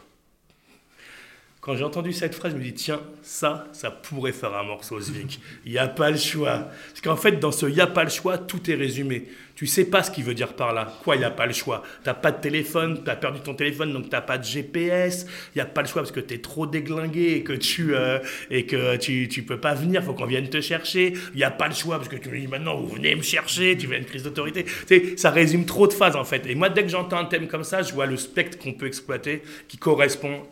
Quand 1.61 1.76
j'ai 1.76 1.85
entendu 1.85 2.14
cette 2.14 2.35
phrase, 2.35 2.52
je 2.52 2.57
me 2.57 2.62
dis, 2.62 2.73
tiens, 2.73 3.02
ça, 3.21 3.67
ça 3.73 3.90
pourrait 3.90 4.33
faire 4.33 4.57
un 4.57 4.62
morceau 4.62 4.99
Zvink. 4.99 5.38
Il 5.67 5.73
n'y 5.73 5.79
a 5.79 5.88
pas 5.88 6.11
le 6.11 6.17
choix. 6.17 6.69
Parce 6.88 7.02
qu'en 7.02 7.17
fait, 7.17 7.33
dans 7.33 7.52
ce 7.52 7.67
il 7.67 7.75
n'y 7.75 7.83
a 7.83 7.87
pas 7.87 8.02
le 8.02 8.09
choix, 8.09 8.38
tout 8.38 8.71
est 8.71 8.75
résumé. 8.75 9.26
Tu 9.57 9.67
sais 9.67 9.85
pas 9.85 10.02
ce 10.02 10.11
qu'il 10.11 10.25
veut 10.25 10.33
dire 10.33 10.55
par 10.55 10.73
là. 10.73 10.90
Quoi, 11.05 11.17
il 11.17 11.19
n'y 11.19 11.26
a 11.26 11.31
pas 11.31 11.45
le 11.45 11.52
choix? 11.52 11.83
Tu 12.02 12.09
n'as 12.09 12.14
pas 12.14 12.33
de 12.33 12.40
téléphone, 12.40 13.02
tu 13.05 13.11
as 13.11 13.17
perdu 13.17 13.40
ton 13.40 13.52
téléphone, 13.52 13.93
donc 13.93 14.05
tu 14.05 14.11
n'as 14.11 14.23
pas 14.23 14.38
de 14.38 14.45
GPS. 14.45 15.26
Il 15.55 15.59
n'y 15.59 15.61
a 15.61 15.67
pas 15.67 15.83
le 15.83 15.87
choix 15.87 16.00
parce 16.00 16.12
que 16.12 16.21
tu 16.21 16.33
es 16.33 16.38
trop 16.38 16.67
déglingué 16.67 17.35
et 17.35 17.43
que 17.43 17.52
tu 17.52 17.95
euh, 17.95 18.21
et 18.50 18.64
que 18.64 18.97
tu, 18.97 19.29
tu 19.29 19.43
peux 19.43 19.61
pas 19.61 19.75
venir, 19.75 20.02
faut 20.02 20.14
qu'on 20.14 20.25
vienne 20.25 20.49
te 20.49 20.62
chercher. 20.62 21.12
Il 21.35 21.37
n'y 21.37 21.45
a 21.45 21.50
pas 21.50 21.69
le 21.69 21.75
choix 21.75 21.99
parce 21.99 22.09
que 22.09 22.17
tu 22.17 22.31
me 22.31 22.38
dis 22.38 22.47
maintenant, 22.47 22.81
vous 22.81 22.88
venez 22.88 23.14
me 23.14 23.23
chercher, 23.23 23.76
tu 23.76 23.87
veux 23.87 23.99
une 23.99 24.07
crise 24.07 24.23
d'autorité. 24.23 24.64
Tu 24.64 24.73
sais, 24.87 25.17
ça 25.19 25.29
résume 25.31 25.67
trop 25.67 25.87
de 25.87 25.93
phases 25.93 26.17
en 26.17 26.25
fait. 26.25 26.47
Et 26.47 26.55
moi, 26.55 26.71
dès 26.71 26.85
que 26.85 26.88
j'entends 26.88 27.19
un 27.19 27.26
thème 27.26 27.47
comme 27.47 27.64
ça, 27.64 27.83
je 27.83 27.93
vois 27.93 28.07
le 28.07 28.17
spectre 28.17 28.57
qu'on 28.57 28.73
peut 28.73 28.87
exploiter 28.87 29.43
qui 29.69 29.76
correspond 29.76 30.49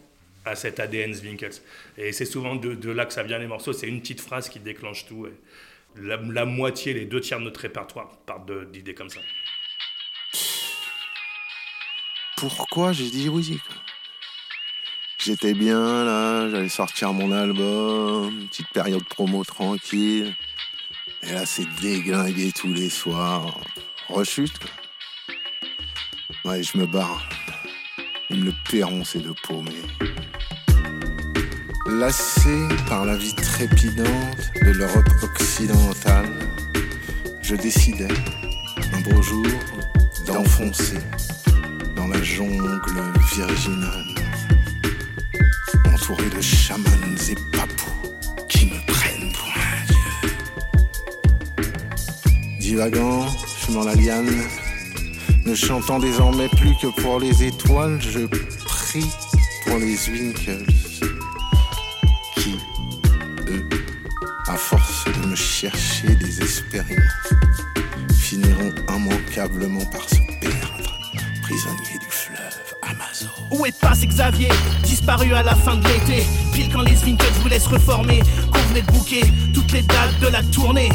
à 0.48 0.54
cet 0.54 0.80
ADN 0.80 1.14
Zwinkels. 1.14 1.60
Et 1.96 2.12
c'est 2.12 2.24
souvent 2.24 2.56
de, 2.56 2.90
là 2.90 3.06
que 3.06 3.12
ça 3.12 3.22
vient 3.22 3.38
les 3.38 3.46
morceaux. 3.46 3.72
C'est 3.72 3.88
une 3.88 4.00
petite 4.00 4.20
phrase 4.20 4.48
qui 4.48 4.60
déclenche 4.60 5.06
tout. 5.06 5.26
la, 5.96 6.44
moitié, 6.44 6.94
les 6.94 7.04
deux 7.04 7.20
tiers 7.20 7.38
de 7.38 7.44
notre 7.44 7.60
répertoire 7.60 8.08
partent 8.26 8.50
d'idées 8.70 8.94
comme 8.94 9.10
ça. 9.10 9.20
Pourquoi 12.36 12.92
j'ai 12.92 13.10
dit 13.10 13.28
oui 13.28 13.58
J'étais 15.18 15.54
bien 15.54 16.04
là, 16.04 16.48
j'allais 16.48 16.68
sortir 16.68 17.12
mon 17.12 17.32
album, 17.32 18.46
petite 18.48 18.68
période 18.68 19.04
promo 19.04 19.42
tranquille. 19.42 20.34
Et 21.22 21.32
là, 21.32 21.44
c'est 21.44 21.66
déglingué 21.80 22.52
tous 22.52 22.72
les 22.72 22.88
soirs. 22.88 23.58
Rechute, 24.08 24.60
Ouais, 26.44 26.62
je 26.62 26.78
me 26.78 26.86
barre. 26.86 27.28
Il 28.30 28.40
me 28.40 28.44
le 28.46 28.52
paieront 28.70 29.04
ces 29.04 29.18
deux 29.18 29.34
paumés. 29.42 29.72
Lassé 31.88 32.68
par 32.86 33.06
la 33.06 33.16
vie 33.16 33.34
trépidante 33.34 34.52
de 34.62 34.72
l'Europe 34.72 35.08
occidentale, 35.22 36.28
je 37.40 37.54
décidais, 37.56 38.08
un 38.92 39.00
beau 39.00 39.22
jour, 39.22 39.46
d'enfoncer 40.26 40.98
dans 41.96 42.06
la 42.08 42.22
jungle 42.22 42.76
virginale, 43.32 44.04
entouré 45.86 46.28
de 46.28 46.42
chamans 46.42 46.84
et 47.30 47.56
papous 47.56 48.12
qui 48.50 48.66
me 48.66 48.86
prennent 48.86 49.32
pour 49.32 49.48
un 49.48 49.82
dieu. 49.86 51.64
Divagant, 52.60 53.26
fumant 53.28 53.84
la 53.84 53.94
liane, 53.94 54.42
ne 55.46 55.54
chantant 55.54 55.98
désormais 55.98 56.48
plus 56.48 56.76
que 56.82 56.88
pour 57.00 57.18
les 57.18 57.44
étoiles, 57.44 57.98
je 58.02 58.26
prie 58.66 59.10
pour 59.64 59.78
les 59.78 59.96
Winkles 60.10 60.77
chercher 65.60 66.14
désespérément, 66.14 67.02
finiront 68.16 68.72
immanquablement 68.88 69.84
par 69.86 70.08
se 70.08 70.20
perdre, 70.40 70.96
prisonniers 71.42 71.98
du 71.98 72.06
fleuve 72.08 72.74
Amazon. 72.82 73.26
Où 73.50 73.66
est 73.66 73.76
passé 73.80 74.06
Xavier 74.06 74.50
Disparu 74.84 75.34
à 75.34 75.42
la 75.42 75.56
fin 75.56 75.74
de 75.74 75.88
l'été, 75.88 76.24
pile 76.52 76.72
quand 76.72 76.82
les 76.82 76.96
Winkles 76.98 77.40
voulaient 77.42 77.58
se 77.58 77.70
reformer, 77.70 78.20
qu'on 78.52 78.60
venait 78.68 78.82
de 78.82 78.92
bouquer 78.92 79.22
toutes 79.52 79.72
les 79.72 79.82
dates 79.82 80.20
de 80.20 80.28
la 80.28 80.44
tournée. 80.44 80.90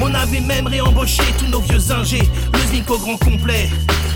On 0.00 0.12
avait 0.12 0.40
même 0.40 0.66
réembauché 0.66 1.22
tous 1.38 1.46
nos 1.46 1.60
vieux 1.60 1.92
ingés, 1.92 2.28
le 2.52 2.58
Zwink 2.58 2.90
au 2.90 2.98
grand 2.98 3.18
complet. 3.18 3.68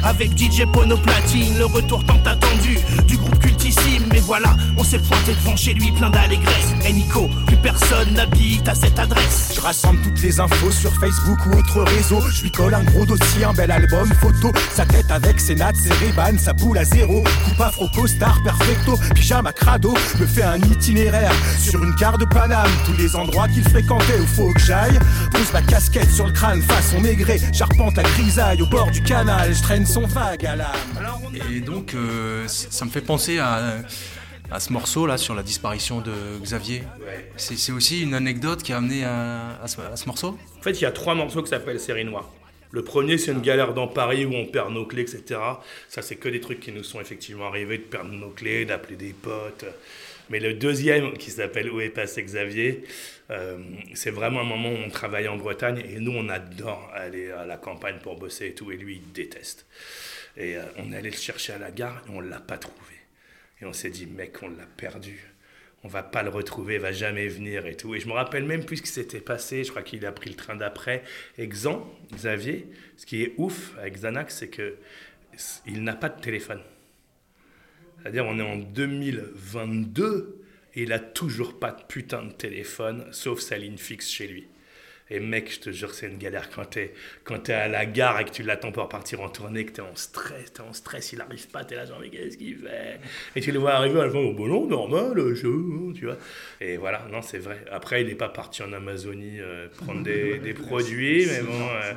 Avec 0.02 0.36
DJ 0.36 0.64
Pono 0.72 0.96
Platine, 0.96 1.58
le 1.58 1.66
retour 1.66 2.04
tant 2.04 2.20
attendu 2.26 2.76
voilà, 4.32 4.56
on 4.78 4.82
s'est 4.82 4.98
pointé 4.98 5.34
devant 5.34 5.54
chez 5.56 5.74
lui 5.74 5.92
plein 5.92 6.08
d'allégresse. 6.08 6.72
Et 6.86 6.92
Nico, 6.94 7.28
plus 7.46 7.56
personne 7.58 8.14
n'habite 8.14 8.66
à 8.66 8.74
cette 8.74 8.98
adresse. 8.98 9.52
Je 9.54 9.60
rassemble 9.60 10.00
toutes 10.00 10.22
les 10.22 10.40
infos 10.40 10.70
sur 10.70 10.90
Facebook 10.94 11.38
ou 11.44 11.58
autre 11.58 11.82
réseau. 11.82 12.18
Je 12.30 12.44
lui 12.44 12.50
colle 12.50 12.72
un 12.72 12.82
gros 12.82 13.04
dossier, 13.04 13.44
un 13.44 13.52
bel 13.52 13.70
album, 13.70 14.08
photo. 14.22 14.50
Sa 14.72 14.86
tête 14.86 15.10
avec 15.10 15.38
ses 15.38 15.54
nattes, 15.54 15.76
ses 15.76 15.92
rébans, 15.92 16.38
sa 16.38 16.54
boule 16.54 16.78
à 16.78 16.84
zéro. 16.84 17.22
Coupe 17.44 17.60
afro, 17.60 17.88
costard, 17.94 18.42
perfecto, 18.42 18.98
pyjama 19.14 19.52
crado. 19.52 19.92
Me 20.18 20.24
fait 20.24 20.44
un 20.44 20.56
itinéraire 20.56 21.34
sur 21.58 21.84
une 21.84 21.94
carte 21.96 22.18
de 22.18 22.24
Paname. 22.24 22.70
Tous 22.86 22.96
les 22.96 23.14
endroits 23.14 23.48
qu'il 23.48 23.68
fréquentait, 23.68 24.18
où 24.18 24.26
faut 24.26 24.50
que 24.54 24.60
j'aille. 24.60 24.98
Pose 25.30 25.52
ma 25.52 25.60
casquette 25.60 26.10
sur 26.10 26.26
le 26.26 26.32
crâne, 26.32 26.62
façon 26.62 27.00
maigré. 27.02 27.38
J'arpente 27.52 27.98
la 27.98 28.04
grisaille 28.04 28.62
au 28.62 28.66
bord 28.66 28.90
du 28.90 29.02
canal. 29.02 29.54
Je 29.54 29.60
traîne 29.60 29.84
et 31.50 31.60
donc, 31.60 31.94
euh, 31.94 32.46
ça 32.46 32.86
me 32.86 32.90
fait 32.90 33.00
penser 33.02 33.38
à, 33.38 33.76
ce 34.60 34.72
morceau-là 34.72 35.18
sur 35.18 35.34
la 35.34 35.42
disparition 35.42 36.00
de 36.00 36.12
Xavier. 36.42 36.82
C'est 37.36 37.72
aussi 37.72 38.02
une 38.02 38.14
anecdote 38.14 38.62
qui 38.62 38.72
a 38.72 38.78
amené 38.78 39.04
à, 39.04 39.58
ce, 39.66 40.06
morceau? 40.06 40.38
En 40.58 40.62
fait, 40.62 40.72
il 40.72 40.82
y 40.82 40.86
a 40.86 40.92
trois 40.92 41.14
morceaux 41.14 41.42
qui 41.42 41.50
s'appellent 41.50 41.80
Série 41.80 42.04
Noire. 42.04 42.30
Le 42.70 42.82
premier, 42.82 43.18
c'est 43.18 43.32
une 43.32 43.42
galère 43.42 43.74
dans 43.74 43.86
Paris 43.86 44.24
où 44.24 44.32
on 44.34 44.46
perd 44.46 44.72
nos 44.72 44.86
clés, 44.86 45.02
etc. 45.02 45.38
Ça, 45.88 46.00
c'est 46.00 46.16
que 46.16 46.28
des 46.30 46.40
trucs 46.40 46.60
qui 46.60 46.72
nous 46.72 46.82
sont 46.82 47.00
effectivement 47.00 47.46
arrivés, 47.46 47.76
de 47.76 47.82
perdre 47.82 48.10
nos 48.10 48.30
clés, 48.30 48.64
d'appeler 48.64 48.96
des 48.96 49.12
potes. 49.12 49.66
Mais 50.30 50.40
le 50.40 50.54
deuxième, 50.54 51.12
qui 51.18 51.30
s'appelle 51.30 51.70
Où 51.70 51.82
est 51.82 51.90
passé 51.90 52.22
Xavier, 52.22 52.84
euh, 53.30 53.58
c'est 53.92 54.10
vraiment 54.10 54.40
un 54.40 54.44
moment 54.44 54.70
où 54.70 54.76
on 54.86 54.88
travaille 54.88 55.28
en 55.28 55.36
Bretagne 55.36 55.82
et 55.86 56.00
nous, 56.00 56.12
on 56.12 56.30
adore 56.30 56.90
aller 56.94 57.30
à 57.30 57.44
la 57.44 57.58
campagne 57.58 57.98
pour 58.02 58.16
bosser 58.16 58.46
et 58.46 58.54
tout, 58.54 58.72
et 58.72 58.76
lui, 58.76 59.02
il 59.04 59.12
déteste. 59.12 59.66
Et 60.38 60.56
euh, 60.56 60.62
on 60.78 60.92
est 60.92 60.96
allé 60.96 61.10
le 61.10 61.16
chercher 61.16 61.52
à 61.52 61.58
la 61.58 61.70
gare 61.70 62.02
et 62.08 62.10
on 62.10 62.22
ne 62.22 62.28
l'a 62.30 62.40
pas 62.40 62.56
trouvé. 62.56 63.01
Et 63.62 63.64
on 63.64 63.72
s'est 63.72 63.90
dit, 63.90 64.06
mec, 64.06 64.42
on 64.42 64.48
l'a 64.48 64.66
perdu. 64.76 65.32
On 65.84 65.88
va 65.88 66.02
pas 66.02 66.22
le 66.22 66.30
retrouver, 66.30 66.74
il 66.74 66.80
va 66.80 66.92
jamais 66.92 67.28
venir 67.28 67.66
et 67.66 67.76
tout. 67.76 67.94
Et 67.94 68.00
je 68.00 68.08
me 68.08 68.12
rappelle 68.12 68.44
même 68.44 68.64
plus 68.64 68.78
ce 68.78 68.82
qui 68.82 68.90
s'était 68.90 69.20
passé. 69.20 69.64
Je 69.64 69.70
crois 69.70 69.82
qu'il 69.82 70.04
a 70.04 70.12
pris 70.12 70.30
le 70.30 70.36
train 70.36 70.56
d'après. 70.56 71.02
Et 71.38 71.46
Xan, 71.46 71.88
Xavier, 72.12 72.68
ce 72.96 73.06
qui 73.06 73.22
est 73.22 73.34
ouf 73.36 73.76
avec 73.78 73.94
Xanax, 73.94 74.36
c'est 74.36 74.48
que 74.48 74.76
il 75.66 75.82
n'a 75.82 75.94
pas 75.94 76.08
de 76.08 76.20
téléphone. 76.20 76.60
C'est-à-dire, 78.00 78.26
on 78.26 78.38
est 78.38 78.42
en 78.42 78.56
2022 78.56 80.44
et 80.74 80.82
il 80.82 80.92
a 80.92 80.98
toujours 80.98 81.58
pas 81.58 81.70
de 81.70 81.82
putain 81.84 82.24
de 82.24 82.32
téléphone, 82.32 83.06
sauf 83.12 83.40
sa 83.40 83.58
ligne 83.58 83.78
fixe 83.78 84.10
chez 84.10 84.26
lui. 84.26 84.48
Et 85.12 85.20
mec, 85.20 85.52
je 85.52 85.60
te 85.60 85.70
jure, 85.70 85.94
c'est 85.94 86.08
une 86.08 86.16
galère 86.16 86.48
quand 86.50 86.64
t'es, 86.64 86.94
quand 87.22 87.48
es 87.50 87.52
à 87.52 87.68
la 87.68 87.84
gare 87.84 88.20
et 88.20 88.24
que 88.24 88.30
tu 88.30 88.42
l'attends 88.42 88.72
pour 88.72 88.88
partir 88.88 89.20
en 89.20 89.28
tournée, 89.28 89.66
que 89.66 89.72
t'es 89.72 89.82
en 89.82 89.94
stress, 89.94 90.54
t'es 90.54 90.62
en 90.62 90.72
stress, 90.72 91.12
il 91.12 91.20
arrive 91.20 91.48
pas, 91.48 91.64
t'es 91.64 91.74
là 91.74 91.84
genre, 91.84 91.98
mais 92.00 92.08
qu'est-ce 92.08 92.38
qu'il 92.38 92.56
fait? 92.56 92.98
Et 93.36 93.42
tu 93.42 93.52
le 93.52 93.58
vois 93.58 93.74
arriver 93.74 94.00
à 94.00 94.06
la 94.06 94.10
fin, 94.10 94.18
oh 94.18 94.32
bon 94.32 94.46
non, 94.46 94.66
normal, 94.66 95.34
je, 95.34 95.92
tu 95.92 96.06
vois. 96.06 96.16
Et 96.62 96.78
voilà, 96.78 97.06
non, 97.12 97.20
c'est 97.20 97.38
vrai. 97.38 97.62
Après, 97.70 98.00
il 98.00 98.08
n'est 98.08 98.14
pas 98.14 98.30
parti 98.30 98.62
en 98.62 98.72
Amazonie 98.72 99.38
euh, 99.38 99.68
prendre 99.76 100.02
des, 100.02 100.38
des 100.42 100.54
produits, 100.54 101.26
mais 101.26 101.42
bon... 101.42 101.68
Euh, 101.68 101.92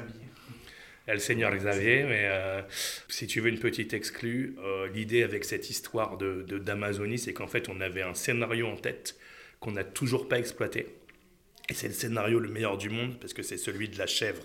le 1.14 1.20
Seigneur 1.20 1.56
Xavier, 1.56 2.04
mais 2.04 2.26
euh, 2.26 2.62
si 3.08 3.28
tu 3.28 3.40
veux 3.40 3.50
une 3.50 3.60
petite 3.60 3.94
exclue, 3.94 4.56
euh, 4.64 4.88
l'idée 4.94 5.24
avec 5.24 5.46
cette 5.46 5.70
histoire 5.70 6.18
de, 6.18 6.42
d'Amazonie, 6.42 7.20
c'est 7.20 7.34
qu'en 7.34 7.48
fait, 7.48 7.70
on 7.70 7.80
avait 7.80 8.02
un 8.02 8.16
scénario 8.16 8.68
en 8.68 8.76
tête 8.76 9.16
qu'on 9.60 9.72
n'a 9.72 9.84
toujours 9.84 10.28
pas 10.28 10.40
exploité. 10.40 10.88
Et 11.70 11.74
c'est 11.74 11.88
le 11.88 11.94
scénario 11.94 12.40
le 12.40 12.50
meilleur 12.50 12.78
du 12.78 12.90
monde, 12.90 13.20
parce 13.20 13.34
que 13.34 13.44
c'est 13.44 13.58
celui 13.58 13.90
de 13.90 13.98
la 13.98 14.08
chèvre, 14.08 14.44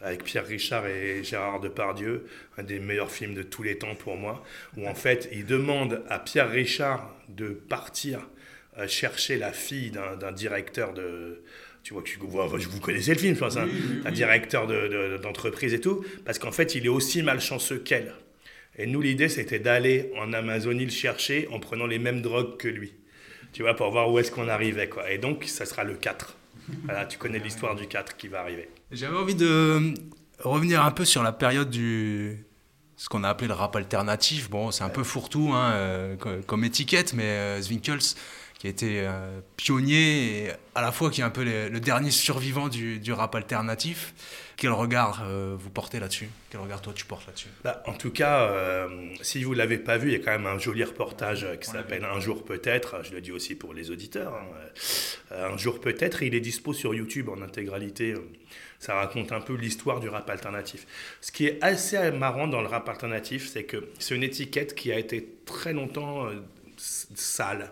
avec 0.00 0.24
Pierre 0.24 0.46
Richard 0.46 0.86
et 0.86 1.22
Gérard 1.24 1.60
Depardieu, 1.60 2.26
un 2.56 2.62
des 2.62 2.78
meilleurs 2.78 3.10
films 3.10 3.34
de 3.34 3.42
tous 3.42 3.62
les 3.62 3.78
temps 3.78 3.94
pour 3.94 4.16
moi, 4.16 4.44
où 4.76 4.86
en 4.88 4.94
fait, 4.94 5.28
il 5.32 5.44
demande 5.44 6.02
à 6.08 6.18
Pierre 6.18 6.50
Richard 6.50 7.14
de 7.28 7.48
partir 7.48 8.20
euh, 8.78 8.86
chercher 8.86 9.36
la 9.36 9.52
fille 9.52 9.90
d'un 9.90 10.32
directeur 10.32 10.94
de 10.94 11.42
tu 11.82 11.94
vois, 11.94 12.02
que 12.02 12.10
vous, 12.20 12.28
vous 12.70 12.80
connaissez 12.80 13.14
le 13.14 13.18
film, 13.18 13.34
je 13.34 13.40
pense, 13.40 13.56
hein. 13.56 13.66
un 14.04 14.10
directeur 14.10 14.66
d'entreprise 15.20 15.72
et 15.72 15.80
tout, 15.80 16.04
parce 16.26 16.38
qu'en 16.38 16.52
fait, 16.52 16.74
il 16.74 16.84
est 16.84 16.90
aussi 16.90 17.22
malchanceux 17.22 17.78
qu'elle. 17.78 18.12
Et 18.76 18.86
nous, 18.86 19.00
l'idée, 19.00 19.28
c'était 19.28 19.58
d'aller 19.58 20.12
en 20.16 20.34
Amazonie 20.34 20.84
le 20.84 20.90
chercher 20.90 21.48
en 21.50 21.60
prenant 21.60 21.86
les 21.86 21.98
mêmes 21.98 22.20
drogues 22.20 22.58
que 22.58 22.68
lui. 22.68 22.92
Tu 23.52 23.62
vois, 23.62 23.74
pour 23.74 23.90
voir 23.90 24.10
où 24.10 24.18
est-ce 24.18 24.30
qu'on 24.30 24.48
arrivait, 24.48 24.88
quoi. 24.88 25.10
Et 25.10 25.18
donc, 25.18 25.44
ça 25.44 25.66
sera 25.66 25.84
le 25.84 25.94
4. 25.94 26.36
Voilà, 26.84 27.06
tu 27.06 27.18
connais 27.18 27.38
l'histoire 27.38 27.74
du 27.74 27.86
4 27.86 28.16
qui 28.16 28.28
va 28.28 28.40
arriver. 28.40 28.68
J'avais 28.90 29.16
envie 29.16 29.34
de 29.34 29.94
revenir 30.40 30.84
un 30.84 30.90
peu 30.90 31.04
sur 31.04 31.22
la 31.22 31.32
période 31.32 31.70
du, 31.70 32.44
ce 32.98 33.08
qu'on 33.08 33.24
a 33.24 33.28
appelé 33.28 33.48
le 33.48 33.54
rap 33.54 33.74
alternatif. 33.76 34.50
Bon, 34.50 34.70
c'est 34.70 34.84
un 34.84 34.88
peu 34.90 35.04
fourre-tout 35.04 35.52
hein, 35.54 35.70
euh, 35.72 36.16
comme 36.46 36.64
étiquette, 36.64 37.14
mais 37.14 37.24
euh, 37.24 37.60
Zwinkels, 37.62 38.16
qui 38.58 38.66
a 38.66 38.70
été 38.70 39.06
euh, 39.06 39.40
pionnier 39.56 40.46
et 40.46 40.50
à 40.74 40.82
la 40.82 40.90
fois 40.90 41.10
qui 41.10 41.20
est 41.20 41.24
un 41.24 41.30
peu 41.30 41.44
le, 41.44 41.80
dernier 41.80 42.10
survivant 42.10 42.68
du, 42.68 43.12
rap 43.12 43.34
alternatif. 43.36 44.14
Quel 44.58 44.72
regard 44.72 45.22
euh, 45.24 45.54
vous 45.56 45.70
portez 45.70 46.00
là-dessus? 46.00 46.28
Quel 46.50 46.60
regard 46.60 46.82
toi 46.82 46.92
tu 46.92 47.04
portes 47.04 47.24
là-dessus? 47.28 47.48
Bah, 47.62 47.80
En 47.86 47.92
tout 47.92 48.10
cas, 48.10 48.50
euh, 48.50 48.88
si 49.22 49.44
vous 49.44 49.52
ne 49.52 49.58
l'avez 49.58 49.78
pas 49.78 49.98
vu, 49.98 50.08
il 50.08 50.12
y 50.14 50.16
a 50.16 50.18
quand 50.18 50.32
même 50.32 50.46
un 50.46 50.58
joli 50.58 50.82
reportage 50.82 51.46
qui 51.60 51.70
s'appelle 51.70 52.04
Un 52.04 52.18
jour 52.18 52.44
peut-être, 52.44 53.04
je 53.04 53.12
le 53.12 53.20
dis 53.20 53.30
aussi 53.30 53.54
pour 53.54 53.72
les 53.72 53.92
auditeurs, 53.92 54.34
hein. 54.34 54.46
Un 55.30 55.56
jour 55.56 55.78
peut-être, 55.78 56.22
il 56.22 56.34
est 56.34 56.40
dispo 56.40 56.72
sur 56.72 56.94
YouTube 56.94 57.28
en 57.28 57.40
intégralité. 57.40 58.14
Ça 58.80 58.94
raconte 58.94 59.30
un 59.30 59.40
peu 59.40 59.54
l'histoire 59.54 60.00
du 60.00 60.08
rap 60.08 60.28
alternatif. 60.28 60.86
Ce 61.20 61.30
qui 61.30 61.46
est 61.46 61.62
assez 61.62 62.10
marrant 62.10 62.48
dans 62.48 62.62
le 62.62 62.66
rap 62.66 62.88
alternatif, 62.88 63.46
c'est 63.46 63.64
que 63.64 63.88
c'est 63.98 64.16
une 64.16 64.22
étiquette 64.22 64.74
qui 64.74 64.90
a 64.90 64.98
été 64.98 65.36
très 65.44 65.72
longtemps 65.72 66.28
sale 66.78 67.70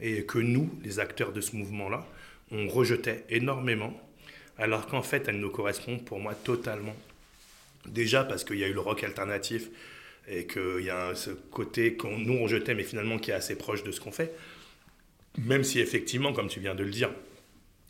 et 0.00 0.24
que 0.24 0.38
nous, 0.38 0.70
les 0.82 0.98
acteurs 1.00 1.32
de 1.32 1.40
ce 1.40 1.56
mouvement-là, 1.56 2.06
on 2.50 2.68
rejetait 2.68 3.24
énormément, 3.30 3.98
alors 4.62 4.86
qu'en 4.86 5.02
fait, 5.02 5.26
elle 5.26 5.40
nous 5.40 5.50
correspond 5.50 5.98
pour 5.98 6.20
moi 6.20 6.34
totalement. 6.34 6.94
Déjà 7.86 8.22
parce 8.22 8.44
qu'il 8.44 8.58
y 8.58 8.64
a 8.64 8.68
eu 8.68 8.72
le 8.72 8.80
rock 8.80 9.02
alternatif 9.02 9.68
et 10.28 10.46
qu'il 10.46 10.84
y 10.84 10.90
a 10.90 11.16
ce 11.16 11.30
côté 11.30 11.94
qu'on 11.94 12.16
nous 12.16 12.34
on 12.34 12.44
rejetait, 12.44 12.74
mais 12.74 12.84
finalement 12.84 13.18
qui 13.18 13.32
est 13.32 13.34
assez 13.34 13.56
proche 13.56 13.82
de 13.82 13.90
ce 13.90 14.00
qu'on 14.00 14.12
fait. 14.12 14.32
Même 15.36 15.64
si 15.64 15.80
effectivement, 15.80 16.32
comme 16.32 16.46
tu 16.46 16.60
viens 16.60 16.76
de 16.76 16.84
le 16.84 16.90
dire, 16.90 17.10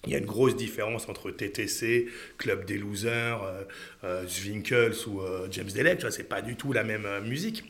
il 0.06 0.12
y 0.12 0.14
a 0.14 0.18
une 0.18 0.26
grosse 0.26 0.56
différence 0.56 1.11
entre 1.11 1.30
TTC, 1.30 2.08
Club 2.38 2.64
des 2.64 2.78
Losers, 2.78 3.42
euh, 3.42 3.64
euh 4.04 4.26
ou 5.06 5.20
euh, 5.20 5.48
James 5.50 5.68
Delec, 5.68 5.98
tu 5.98 6.02
vois, 6.02 6.11
c'est 6.11 6.24
pas 6.24 6.40
du 6.40 6.56
tout 6.56 6.72
la 6.72 6.85
même 6.85 7.04
euh, 7.04 7.20
musique. 7.20 7.64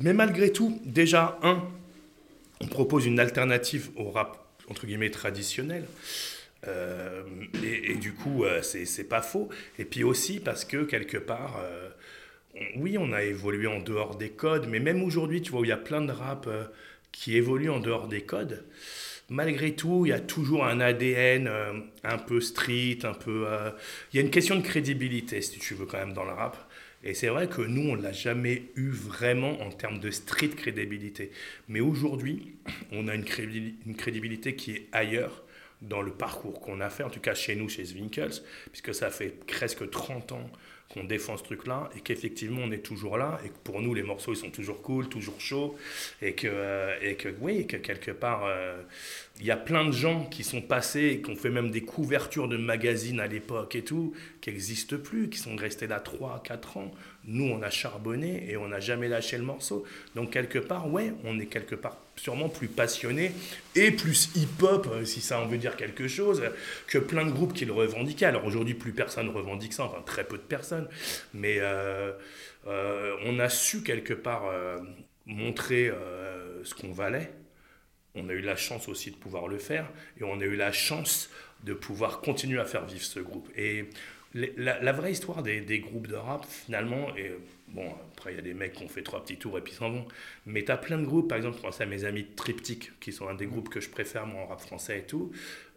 Mais 0.00 0.12
malgré 0.12 0.52
tout, 0.52 0.80
déjà, 0.84 1.36
un, 1.42 1.64
on 2.60 2.66
propose 2.68 3.06
une 3.06 3.18
alternative 3.18 3.90
au 3.96 4.10
rap 4.10 4.38
entre 4.68 4.86
guillemets 4.86 5.10
traditionnel. 5.10 5.84
Euh, 6.66 7.22
et, 7.62 7.94
du 7.94 8.12
coup, 8.12 8.44
euh, 8.44 8.62
c'est 8.62 9.08
pas 9.08 9.22
faux. 9.22 9.48
Et 9.78 9.84
puis 9.84 10.04
aussi 10.04 10.40
parce 10.40 10.64
que 10.64 10.84
quelque 10.84 11.18
part, 11.18 11.60
euh, 11.62 11.88
oui, 12.76 12.96
on 12.98 13.12
a 13.12 13.22
évolué 13.22 13.66
en 13.66 13.80
dehors 13.80 14.16
des 14.16 14.30
codes, 14.30 14.66
mais 14.68 14.80
même 14.80 15.02
aujourd'hui, 15.02 15.42
tu 15.42 15.50
vois, 15.50 15.60
où 15.60 15.64
il 15.64 15.68
y 15.68 15.72
a 15.72 15.76
plein 15.76 16.00
de 16.00 16.12
rap 16.12 16.48
qui 17.12 17.36
évoluent 17.36 17.70
en 17.70 17.80
dehors 17.80 18.08
des 18.08 18.22
codes, 18.22 18.64
malgré 19.28 19.74
tout, 19.74 20.06
il 20.06 20.10
y 20.10 20.12
a 20.12 20.20
toujours 20.20 20.64
un 20.64 20.80
ADN 20.80 21.50
un 22.04 22.18
peu 22.18 22.40
street, 22.40 23.00
un 23.04 23.12
peu. 23.12 23.46
Il 24.12 24.16
y 24.16 24.20
a 24.20 24.22
une 24.22 24.30
question 24.30 24.56
de 24.56 24.62
crédibilité, 24.62 25.42
si 25.42 25.58
tu 25.58 25.74
veux, 25.74 25.86
quand 25.86 25.98
même, 25.98 26.14
dans 26.14 26.24
le 26.24 26.32
rap. 26.32 26.56
Et 27.04 27.14
c'est 27.14 27.28
vrai 27.28 27.46
que 27.46 27.60
nous, 27.60 27.90
on 27.90 27.96
ne 27.96 28.02
l'a 28.02 28.12
jamais 28.12 28.64
eu 28.74 28.88
vraiment 28.88 29.60
en 29.60 29.70
termes 29.70 30.00
de 30.00 30.10
street 30.10 30.48
crédibilité. 30.56 31.30
Mais 31.68 31.80
aujourd'hui, 31.80 32.56
on 32.90 33.06
a 33.08 33.14
une 33.14 33.24
crédibilité 33.24 34.56
qui 34.56 34.72
est 34.72 34.88
ailleurs 34.92 35.45
dans 35.82 36.02
le 36.02 36.12
parcours 36.12 36.60
qu'on 36.60 36.80
a 36.80 36.90
fait, 36.90 37.02
en 37.02 37.10
tout 37.10 37.20
cas 37.20 37.34
chez 37.34 37.54
nous, 37.54 37.68
chez 37.68 37.84
Zwinkels, 37.84 38.42
puisque 38.70 38.94
ça 38.94 39.10
fait 39.10 39.28
presque 39.46 39.88
30 39.90 40.32
ans 40.32 40.50
qu'on 40.88 41.04
défend 41.04 41.36
ce 41.36 41.42
truc-là 41.42 41.90
et 41.96 42.00
qu'effectivement 42.00 42.62
on 42.62 42.70
est 42.70 42.84
toujours 42.84 43.18
là 43.18 43.40
et 43.44 43.48
que 43.48 43.58
pour 43.64 43.82
nous 43.82 43.92
les 43.92 44.04
morceaux 44.04 44.32
ils 44.32 44.36
sont 44.36 44.50
toujours 44.50 44.82
cool, 44.82 45.08
toujours 45.08 45.40
chauds 45.40 45.76
et 46.22 46.34
que, 46.34 46.46
euh, 46.48 46.96
et 47.02 47.16
que 47.16 47.28
oui, 47.40 47.66
que 47.66 47.76
quelque 47.76 48.12
part 48.12 48.44
euh, 48.44 48.80
il 49.38 49.44
y 49.44 49.50
a 49.50 49.56
plein 49.56 49.84
de 49.84 49.92
gens 49.92 50.24
qui 50.24 50.44
sont 50.44 50.62
passés, 50.62 51.20
qui 51.22 51.30
ont 51.30 51.36
fait 51.36 51.50
même 51.50 51.70
des 51.70 51.82
couvertures 51.82 52.48
de 52.48 52.56
magazines 52.56 53.20
à 53.20 53.26
l'époque 53.26 53.74
et 53.76 53.82
tout, 53.82 54.14
qui 54.40 54.50
n'existent 54.50 54.96
plus, 54.96 55.28
qui 55.28 55.38
sont 55.38 55.54
restés 55.56 55.86
là 55.86 56.00
3, 56.00 56.42
4 56.42 56.78
ans. 56.78 56.90
Nous, 57.24 57.44
on 57.44 57.60
a 57.60 57.68
charbonné 57.68 58.50
et 58.50 58.56
on 58.56 58.68
n'a 58.68 58.80
jamais 58.80 59.08
lâché 59.08 59.36
le 59.36 59.44
morceau. 59.44 59.84
Donc, 60.14 60.30
quelque 60.30 60.58
part, 60.58 60.90
ouais, 60.90 61.12
on 61.24 61.38
est 61.38 61.46
quelque 61.46 61.74
part 61.74 61.98
sûrement 62.16 62.48
plus 62.48 62.68
passionné 62.68 63.32
et 63.74 63.90
plus 63.90 64.30
hip-hop, 64.36 64.88
euh, 64.90 65.04
si 65.04 65.20
ça 65.20 65.38
en 65.38 65.46
veut 65.46 65.58
dire 65.58 65.76
quelque 65.76 66.08
chose, 66.08 66.42
que 66.86 66.96
plein 66.96 67.26
de 67.26 67.30
groupes 67.30 67.52
qui 67.52 67.66
le 67.66 67.74
revendiquaient. 67.74 68.26
Alors, 68.26 68.46
aujourd'hui, 68.46 68.74
plus 68.74 68.92
personne 68.92 69.26
ne 69.26 69.32
revendique 69.32 69.74
ça, 69.74 69.84
enfin, 69.84 70.00
très 70.06 70.24
peu 70.24 70.38
de 70.38 70.42
personnes. 70.42 70.88
Mais 71.34 71.58
euh, 71.60 72.12
euh, 72.66 73.16
on 73.26 73.38
a 73.38 73.50
su 73.50 73.82
quelque 73.82 74.14
part 74.14 74.44
montrer 75.26 75.92
ce 76.64 76.74
qu'on 76.74 76.92
valait 76.92 77.30
on 78.16 78.28
a 78.28 78.32
eu 78.32 78.40
la 78.40 78.56
chance 78.56 78.88
aussi 78.88 79.10
de 79.10 79.16
pouvoir 79.16 79.46
le 79.46 79.58
faire 79.58 79.88
et 80.18 80.24
on 80.24 80.40
a 80.40 80.44
eu 80.44 80.56
la 80.56 80.72
chance 80.72 81.30
de 81.64 81.74
pouvoir 81.74 82.20
continuer 82.20 82.58
à 82.58 82.64
faire 82.64 82.84
vivre 82.86 83.04
ce 83.04 83.20
groupe. 83.20 83.48
Et 83.56 83.86
la, 84.34 84.92
vraie 84.92 85.12
histoire 85.12 85.42
des, 85.42 85.78
groupes 85.78 86.08
de 86.08 86.14
rap, 86.14 86.44
finalement, 86.46 87.16
et 87.16 87.32
bon, 87.68 87.90
après 88.12 88.32
il 88.32 88.36
y 88.36 88.38
a 88.38 88.42
des 88.42 88.54
mecs 88.54 88.74
qui 88.74 88.84
ont 88.84 88.88
fait 88.88 89.02
trois 89.02 89.22
petits 89.22 89.38
tours 89.38 89.56
et 89.56 89.62
puis 89.62 89.72
s'en 89.72 89.90
vont, 89.90 90.06
mais 90.44 90.64
tu 90.64 90.70
as 90.70 90.76
plein 90.76 90.98
de 90.98 91.06
groupes, 91.06 91.28
par 91.28 91.38
exemple, 91.38 91.56
je 91.56 91.62
pense 91.62 91.80
à 91.80 91.86
mes 91.86 92.04
amis 92.04 92.26
Triptyque, 92.36 92.98
qui 93.00 93.12
sont 93.12 93.28
un 93.28 93.34
des 93.34 93.46
groupes 93.46 93.68
que 93.68 93.80
je 93.80 93.88
préfère 93.88 94.26
moi 94.26 94.42
en 94.42 94.46
rap 94.46 94.60
français 94.60 94.98
et 94.98 95.02
tout, 95.02 95.32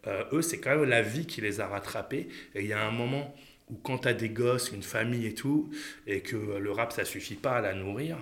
euh, 0.08 0.24
eux, 0.34 0.42
c'est 0.42 0.60
quand 0.60 0.72
même 0.72 0.90
la 0.90 1.02
vie 1.02 1.26
qui 1.26 1.42
les 1.42 1.60
a 1.60 1.68
rattrapés. 1.68 2.30
Et 2.56 2.62
il 2.62 2.68
y 2.68 2.74
a 2.74 2.86
un 2.86 2.92
moment 2.92 3.36
où 3.70 3.76
quand 3.76 4.00
tu 4.00 4.08
as 4.08 4.14
des 4.14 4.30
gosses, 4.30 4.72
une 4.72 4.84
famille 4.84 5.26
et 5.26 5.34
tout, 5.34 5.70
et 6.08 6.22
que 6.22 6.36
le 6.36 6.72
rap, 6.72 6.92
ça 6.92 7.06
suffit 7.06 7.36
pas 7.36 7.58
à 7.58 7.62
la 7.62 7.74
nourrir, 7.74 8.18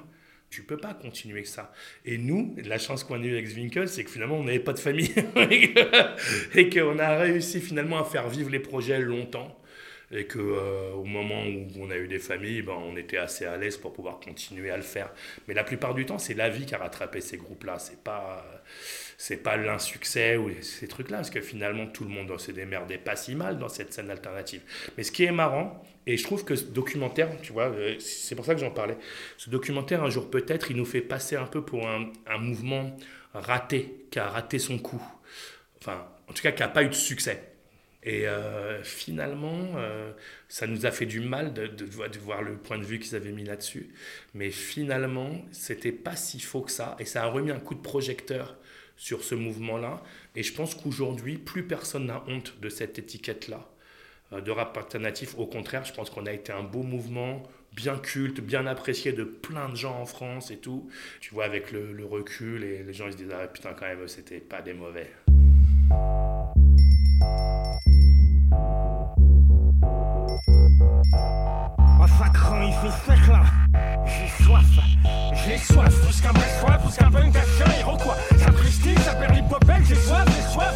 tu 0.50 0.64
peux 0.64 0.78
pas 0.78 0.94
continuer 0.94 1.44
que 1.44 1.48
ça. 1.48 1.72
Et 2.06 2.18
nous, 2.18 2.56
la 2.64 2.78
chance 2.78 3.04
qu'on 3.04 3.22
a 3.22 3.26
eu 3.26 3.34
avec 3.34 3.48
Zwinkel, 3.48 3.88
c'est 3.90 4.04
que 4.04 4.10
finalement, 4.10 4.38
on 4.38 4.44
n'avait 4.44 4.60
pas 4.60 4.74
de 4.74 4.80
famille 4.80 5.14
et 6.56 6.70
qu'on 6.70 7.00
a 7.00 7.18
réussi 7.18 7.60
finalement 7.60 8.00
à 8.00 8.06
faire 8.06 8.30
vivre 8.30 8.50
les 8.50 8.60
projets 8.60 9.00
longtemps. 9.00 9.60
Et 10.10 10.26
qu'au 10.26 10.40
euh, 10.40 10.94
au 10.94 11.04
moment 11.04 11.44
où 11.44 11.68
on 11.82 11.92
a 11.92 11.98
eu 11.98 12.08
des 12.08 12.20
familles, 12.20 12.62
ben, 12.62 12.78
on 12.78 12.96
était 12.96 13.18
assez 13.18 13.44
à 13.44 13.58
l'aise 13.58 13.76
pour 13.76 13.92
pouvoir 13.92 14.22
continuer 14.22 14.70
à 14.70 14.78
le 14.78 14.84
faire. 14.84 15.12
Mais 15.50 15.54
la 15.54 15.66
plupart 15.66 15.94
du 15.94 16.06
temps, 16.06 16.18
c'est 16.18 16.34
la 16.34 16.48
vie 16.48 16.66
qui 16.66 16.74
a 16.76 16.78
rattrapé 16.78 17.20
ces 17.20 17.36
groupes-là. 17.36 17.78
C'est 17.78 18.02
pas 18.02 18.46
c'est 19.18 19.38
pas 19.38 19.58
l'insuccès 19.58 20.38
ou 20.38 20.52
ces 20.62 20.88
trucs-là, 20.88 21.18
parce 21.18 21.32
que 21.32 21.42
finalement 21.42 21.88
tout 21.88 22.04
le 22.04 22.10
monde 22.12 22.40
s'est 22.40 22.54
démerdé 22.54 22.98
pas 22.98 23.16
si 23.16 23.36
mal 23.36 23.58
dans 23.58 23.70
cette 23.70 23.92
scène 23.94 24.12
alternative. 24.12 24.62
Mais 24.96 25.04
ce 25.04 25.12
qui 25.12 25.24
est 25.24 25.32
marrant, 25.32 25.84
et 26.06 26.18
je 26.18 26.24
trouve 26.24 26.46
que 26.46 26.56
ce 26.56 26.66
documentaire, 26.66 27.30
tu 27.42 27.52
vois, 27.52 27.66
euh, 27.70 27.98
c'est 28.00 28.36
pour 28.36 28.46
ça 28.46 28.54
que 28.54 28.62
j'en 28.62 28.72
parlais, 28.72 28.98
ce 29.38 29.50
documentaire, 29.50 30.04
un 30.04 30.10
jour 30.10 30.30
peut-être, 30.30 30.72
il 30.72 30.78
nous 30.78 30.86
fait 30.86 31.02
passer 31.02 31.36
un 31.36 31.48
peu 31.48 31.64
pour 31.64 31.88
un, 31.88 32.12
un 32.28 32.38
mouvement 32.38 32.96
raté, 33.34 34.06
qui 34.12 34.20
a 34.20 34.30
raté 34.30 34.60
son 34.60 34.78
coup. 34.78 35.04
Enfin, 35.82 36.08
en 36.30 36.34
tout 36.34 36.44
cas, 36.44 36.52
qui 36.52 36.62
n'a 36.62 36.70
pas 36.70 36.84
eu 36.84 36.90
de 36.90 36.94
succès. 36.94 37.44
Et 38.04 38.28
euh, 38.28 38.82
finalement, 38.84 39.74
euh, 39.76 40.12
ça 40.48 40.66
nous 40.68 40.86
a 40.86 40.92
fait 40.92 41.06
du 41.06 41.20
mal 41.20 41.54
de, 41.54 41.68
de, 41.68 41.86
de 41.86 42.20
voir 42.20 42.42
le 42.42 42.56
point 42.56 42.78
de 42.78 42.86
vue 42.86 43.00
qu'ils 43.00 43.16
avaient 43.16 43.32
mis 43.32 43.44
là-dessus. 43.44 43.90
Mais 44.34 44.50
finalement, 44.50 45.42
c'était 45.52 45.92
pas 45.92 46.16
si 46.16 46.40
faux 46.40 46.62
que 46.62 46.72
ça. 46.72 46.96
Et 47.00 47.06
ça 47.06 47.24
a 47.24 47.28
remis 47.28 47.52
un 47.52 47.60
coup 47.60 47.76
de 47.76 47.82
projecteur 47.82 48.56
sur 48.98 49.24
ce 49.24 49.36
mouvement-là. 49.36 50.04
Et 50.36 50.44
je 50.44 50.54
pense 50.54 50.76
qu'aujourd'hui, 50.76 51.38
plus 51.38 51.64
personne 51.64 52.08
n'a 52.08 52.24
honte 52.28 52.60
de 52.60 52.70
cette 52.70 53.00
étiquette-là 53.00 53.70
euh, 54.34 54.42
de 54.42 54.52
rap 54.52 54.76
alternatif. 54.78 55.36
Au 55.38 55.46
contraire, 55.46 55.86
je 55.86 55.94
pense 55.94 56.10
qu'on 56.10 56.26
a 56.26 56.34
été 56.34 56.52
un 56.52 56.64
beau 56.64 56.84
mouvement, 56.84 57.44
bien 57.74 57.98
culte, 57.98 58.42
bien 58.42 58.66
apprécié 58.66 59.14
de 59.14 59.24
plein 59.24 59.70
de 59.70 59.76
gens 59.76 60.02
en 60.02 60.06
France 60.06 60.52
et 60.52 60.58
tout. 60.58 60.90
Tu 61.22 61.34
vois, 61.34 61.46
avec 61.46 61.72
le, 61.72 62.06
recul, 62.06 62.64
et 62.64 62.84
les 62.84 62.94
gens 62.94 63.06
ils 63.06 63.14
se 63.14 63.18
disent 63.18 63.32
Ah 63.32 63.48
putain, 63.48 63.74
quand 63.74 63.86
même, 63.86 64.08
c'était 64.08 64.40
pas 64.40 64.62
des 64.62 64.74
mauvais. 64.74 65.12
Il 72.00 72.74
fait 72.74 73.12
sec 73.12 73.28
là. 73.28 73.44
J'ai 74.06 74.44
soif, 74.44 74.64
j'ai 75.34 75.58
soif. 75.58 75.94
Plus 76.04 76.22
qu'un 76.22 76.32
vrai 76.32 76.50
soif, 76.60 76.82
plus 76.84 76.96
qu'un 76.96 77.12
punk, 77.12 77.36
un 77.36 77.98
quoi. 77.98 78.16
Ça 78.38 78.52
prestige, 78.52 79.00
ça 79.00 79.16
perd 79.16 79.36
l'hypopèque. 79.36 79.86
J'ai 79.88 79.96
soif, 79.96 80.26
j'ai 80.26 80.54
soif, 80.54 80.67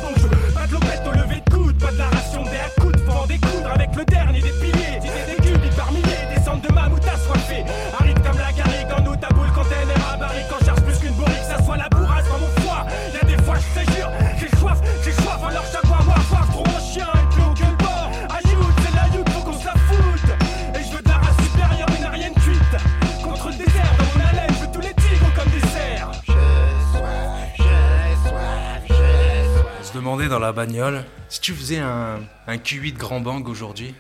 si 31.30 31.42
tu 31.42 31.54
faisais 31.54 31.80
un, 31.80 32.22
un 32.48 32.58
Q8 32.58 32.94
Grand 32.94 33.22
Bang 33.22 33.48
aujourd'hui, 33.48 33.94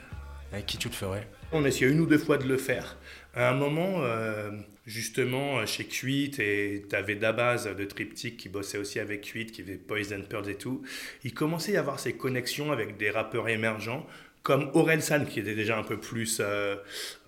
avec 0.51 0.65
qui 0.65 0.77
tu 0.77 0.89
le 0.89 0.93
ferais? 0.93 1.27
On 1.51 1.63
a 1.65 1.67
essayé 1.67 1.91
une 1.91 1.99
ou 1.99 2.05
deux 2.05 2.17
fois 2.17 2.37
de 2.37 2.47
le 2.47 2.57
faire. 2.57 2.97
À 3.33 3.49
un 3.49 3.53
moment, 3.53 4.03
euh, 4.03 4.51
justement, 4.85 5.65
chez 5.65 5.83
Q8, 5.83 6.41
et 6.41 6.85
tu 6.89 6.95
avais 6.95 7.15
Dabaz 7.15 7.67
de 7.67 7.85
Triptyque 7.85 8.37
qui 8.37 8.49
bossait 8.49 8.77
aussi 8.77 8.99
avec 8.99 9.25
Q8, 9.25 9.47
qui 9.47 9.61
faisait 9.63 9.77
Poison 9.77 10.21
Pearls 10.27 10.49
et 10.49 10.55
tout, 10.55 10.81
il 11.23 11.33
commençait 11.33 11.71
à 11.71 11.75
y 11.75 11.77
avoir 11.77 11.99
ces 11.99 12.13
connexions 12.13 12.71
avec 12.71 12.97
des 12.97 13.09
rappeurs 13.09 13.49
émergents 13.49 14.05
comme 14.43 14.71
Orelsan 14.73 15.25
qui 15.25 15.39
était 15.39 15.55
déjà 15.55 15.77
un 15.77 15.83
peu 15.83 15.97
plus 15.97 16.39
euh, 16.39 16.75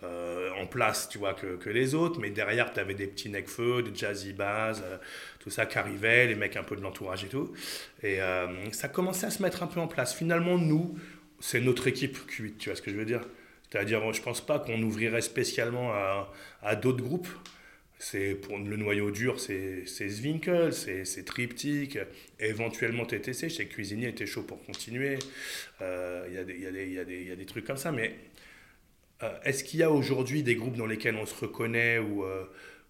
euh, 0.03 0.49
en 0.59 0.65
place, 0.65 1.09
tu 1.09 1.19
vois, 1.19 1.33
que, 1.33 1.57
que 1.57 1.69
les 1.69 1.93
autres, 1.93 2.19
mais 2.19 2.31
derrière, 2.31 2.73
tu 2.73 2.79
avais 2.79 2.95
des 2.95 3.07
petits 3.07 3.29
Necfeu, 3.29 3.83
des 3.83 3.93
Jazzy 3.93 4.33
Baz, 4.33 4.81
euh, 4.83 4.97
tout 5.39 5.49
ça 5.49 5.65
qui 5.65 5.77
arrivait, 5.77 6.27
les 6.27 6.35
mecs 6.35 6.57
un 6.57 6.63
peu 6.63 6.75
de 6.75 6.81
l'entourage 6.81 7.23
et 7.23 7.27
tout. 7.27 7.53
Et 8.01 8.19
ça 8.71 8.87
commençait 8.87 9.27
à 9.27 9.29
se 9.29 9.41
mettre 9.41 9.61
un 9.61 9.67
peu 9.67 9.79
en 9.79 9.87
place. 9.87 10.15
Finalement, 10.15 10.57
nous, 10.57 10.97
c'est 11.39 11.59
notre 11.59 11.87
équipe 11.87 12.17
Q8, 12.29 12.57
tu 12.57 12.69
vois 12.69 12.75
ce 12.75 12.81
que 12.81 12.91
je 12.91 12.95
veux 12.95 13.05
dire? 13.05 13.21
C'est-à-dire, 13.69 14.13
je 14.13 14.21
pense 14.21 14.39
pas 14.39 14.59
qu'on 14.59 14.81
ouvrirait 14.81 15.21
spécialement 15.21 15.91
à, 15.91 16.31
à 16.61 16.75
d'autres 16.75 17.03
groupes. 17.03 17.27
C'est 18.05 18.35
pour 18.35 18.57
le 18.59 18.75
noyau 18.75 19.11
dur, 19.11 19.39
c'est 19.39 19.85
Zwinkel, 20.09 20.73
c'est 20.73 21.23
Triptyque, 21.23 21.97
éventuellement 22.37 23.05
TTC. 23.05 23.47
Que 23.47 23.63
Cuisinier 23.63 24.09
était 24.09 24.25
chaud 24.25 24.43
pour 24.43 24.61
continuer. 24.65 25.17
Euh, 25.81 26.25
Il 26.27 26.33
y, 26.33 26.37
a 26.37 26.43
des- 26.43 26.53
il 26.53 26.91
y, 26.91 26.93
y, 27.27 27.31
a 27.31 27.35
des- 27.37 27.45
trucs 27.45 27.63
comme 27.65 27.77
ça, 27.77 27.93
mais 27.93 28.13
euh, 29.21 29.29
est-ce 29.43 29.63
qu'il 29.63 29.79
y 29.79 29.83
a 29.83 29.91
aujourd'hui 29.91 30.43
des 30.43 30.55
groupes 30.55 30.75
dans 30.75 30.85
lesquels 30.85 31.15
on 31.15 31.25
se 31.25 31.35
reconnaît 31.35 31.99
ou, 31.99 32.23
euh, 32.25 32.45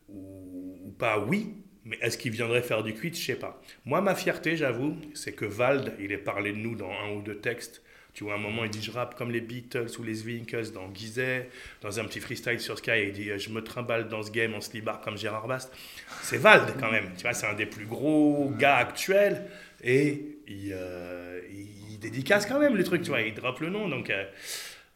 ou, 0.09 0.91
pas? 0.97 1.19
Oui, 1.19 1.53
mais 1.85 1.97
est-ce 2.01 2.17
qu'ils 2.17 2.31
viendraient 2.31 2.61
faire 2.63 2.83
du 2.83 2.93
quit 2.93 3.13
Je 3.13 3.23
sais 3.25 3.35
pas. 3.35 3.61
Moi, 3.85 4.01
ma 4.01 4.15
fierté, 4.15 4.57
j'avoue, 4.57 4.97
c'est 5.13 5.33
que 5.33 5.45
Vald, 5.45 5.93
il 5.99 6.11
est 6.11 6.17
parlé 6.17 6.51
de 6.51 6.57
nous 6.57 6.75
dans 6.75 6.91
un 6.91 7.11
ou 7.15 7.21
deux 7.21 7.37
textes. 7.39 7.83
Tu 8.13 8.23
vois, 8.23 8.33
à 8.33 8.35
un 8.35 8.39
moment, 8.39 8.63
il 8.63 8.69
dit 8.69 8.81
Je 8.81 8.91
rappe 8.91 9.15
comme 9.15 9.31
les 9.31 9.41
Beatles 9.41 9.87
ou 9.99 10.03
les 10.03 10.15
Zwinkels 10.15 10.71
dans 10.71 10.93
Gizet. 10.93 11.49
Dans 11.81 11.99
un 11.99 12.05
petit 12.05 12.19
freestyle 12.19 12.59
sur 12.59 12.77
Sky, 12.77 13.07
il 13.07 13.11
dit 13.13 13.29
Je 13.37 13.49
me 13.49 13.63
trimballe 13.63 14.07
dans 14.07 14.23
ce 14.23 14.31
game 14.31 14.53
en 14.53 14.61
slibard 14.61 15.01
comme 15.01 15.17
Gérard 15.17 15.47
Bast. 15.47 15.73
C'est 16.21 16.37
Vald 16.37 16.75
quand 16.79 16.91
même. 16.91 17.11
Tu 17.15 17.23
vois, 17.23 17.33
c'est 17.33 17.47
un 17.47 17.53
des 17.53 17.65
plus 17.65 17.85
gros 17.85 18.51
gars 18.57 18.77
actuels. 18.77 19.45
Et 19.83 20.37
il, 20.47 20.71
euh, 20.73 21.41
il 21.89 21.99
dédicace 21.99 22.45
quand 22.45 22.59
même 22.59 22.77
les 22.77 22.83
trucs, 22.83 23.01
tu 23.01 23.09
vois. 23.09 23.21
Il 23.21 23.33
drop 23.33 23.59
le 23.59 23.69
nom. 23.69 23.87
Donc. 23.89 24.09
euh, 24.09 24.25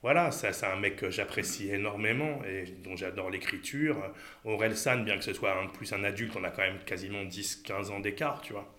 voilà, 0.03 0.32
ça, 0.32 0.53
c'est 0.53 0.65
un 0.67 0.75
mec 0.75 0.95
que 0.97 1.10
j'apprécie 1.10 1.69
énormément 1.71 2.41
et 2.45 2.65
dont 2.84 2.95
j'adore 2.95 3.30
l'écriture. 3.30 3.97
Aurel 4.45 4.77
San, 4.77 5.03
bien 5.03 5.17
que 5.17 5.23
ce 5.23 5.34
soit 5.34 5.60
un, 5.60 5.67
plus 5.67 5.91
un 5.91 6.03
adulte, 6.03 6.34
on 6.36 6.43
a 6.43 6.51
quand 6.51 6.62
même 6.62 6.80
quasiment 6.86 7.23
10-15 7.25 7.89
ans 7.91 7.99
d'écart, 7.99 8.41
tu 8.41 8.53
vois. 8.53 8.71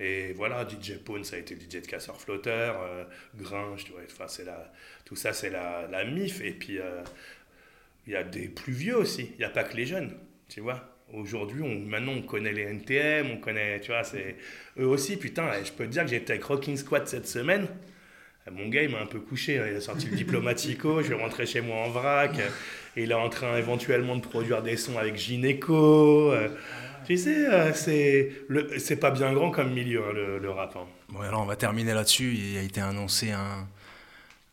Et 0.00 0.32
voilà, 0.34 0.66
DJ 0.68 0.98
Pone, 0.98 1.24
ça 1.24 1.36
a 1.36 1.38
été 1.40 1.56
DJ 1.56 1.82
de 1.82 1.86
casseur 1.86 2.20
flotteur, 2.20 2.80
euh, 2.82 3.04
tu 3.36 3.44
vois. 3.92 4.02
Enfin, 4.06 4.26
la, 4.44 4.72
tout 5.04 5.16
ça, 5.16 5.32
c'est 5.32 5.50
la, 5.50 5.88
la 5.90 6.04
MIF. 6.04 6.40
Et 6.40 6.52
puis, 6.52 6.78
euh, 6.78 7.02
il 8.06 8.12
y 8.12 8.16
a 8.16 8.22
des 8.22 8.48
plus 8.48 8.72
vieux 8.72 8.96
aussi. 8.96 9.30
Il 9.34 9.38
n'y 9.38 9.44
a 9.44 9.50
pas 9.50 9.64
que 9.64 9.76
les 9.76 9.86
jeunes, 9.86 10.12
tu 10.48 10.60
vois. 10.60 10.94
Aujourd'hui, 11.12 11.62
on, 11.62 11.74
maintenant, 11.80 12.12
on 12.12 12.22
connaît 12.22 12.52
les 12.52 12.62
NTM, 12.62 13.30
on 13.30 13.38
connaît, 13.38 13.80
tu 13.80 13.90
vois, 13.90 14.04
c'est 14.04 14.36
eux 14.78 14.86
aussi. 14.86 15.16
Putain, 15.16 15.50
je 15.64 15.72
peux 15.72 15.84
te 15.86 15.90
dire 15.90 16.04
que 16.04 16.10
j'étais 16.10 16.32
avec 16.34 16.44
Rocking 16.44 16.76
Squad 16.76 17.06
cette 17.08 17.26
semaine. 17.26 17.66
Mon 18.50 18.68
gars, 18.68 18.82
il 18.82 18.90
m'a 18.90 19.00
un 19.00 19.06
peu 19.06 19.20
couché. 19.20 19.58
hein. 19.58 19.66
Il 19.70 19.76
a 19.76 19.80
sorti 19.80 20.06
le 20.06 20.16
diplomatico. 20.16 21.02
je 21.02 21.08
vais 21.08 21.14
rentrer 21.22 21.44
chez 21.44 21.60
moi 21.60 21.76
en 21.76 21.90
vrac. 21.90 22.32
Il 22.96 23.10
est 23.10 23.14
en 23.14 23.28
train 23.28 23.58
éventuellement 23.58 24.16
de 24.16 24.22
produire 24.22 24.62
des 24.62 24.76
sons 24.76 24.96
avec 24.96 25.16
Gynéco. 25.16 26.32
Euh, 26.32 26.48
Tu 27.08 27.16
sais, 27.16 27.46
euh, 27.46 27.72
c'est 27.72 28.32
le- 28.48 28.78
c'est 28.78 28.96
pas 28.96 29.10
bien 29.10 29.32
grand 29.32 29.50
comme 29.50 29.72
milieu, 29.72 30.04
hein, 30.04 30.12
le, 30.12 30.38
le 30.38 30.50
rap. 30.50 30.76
hein. 30.76 30.86
Bon, 31.08 31.20
alors 31.22 31.40
on 31.40 31.46
va 31.46 31.56
terminer 31.56 31.94
là-dessus. 31.94 32.34
Il 32.34 32.58
a 32.58 32.62
été 32.62 32.82
annoncé 32.82 33.30
un, 33.30 33.66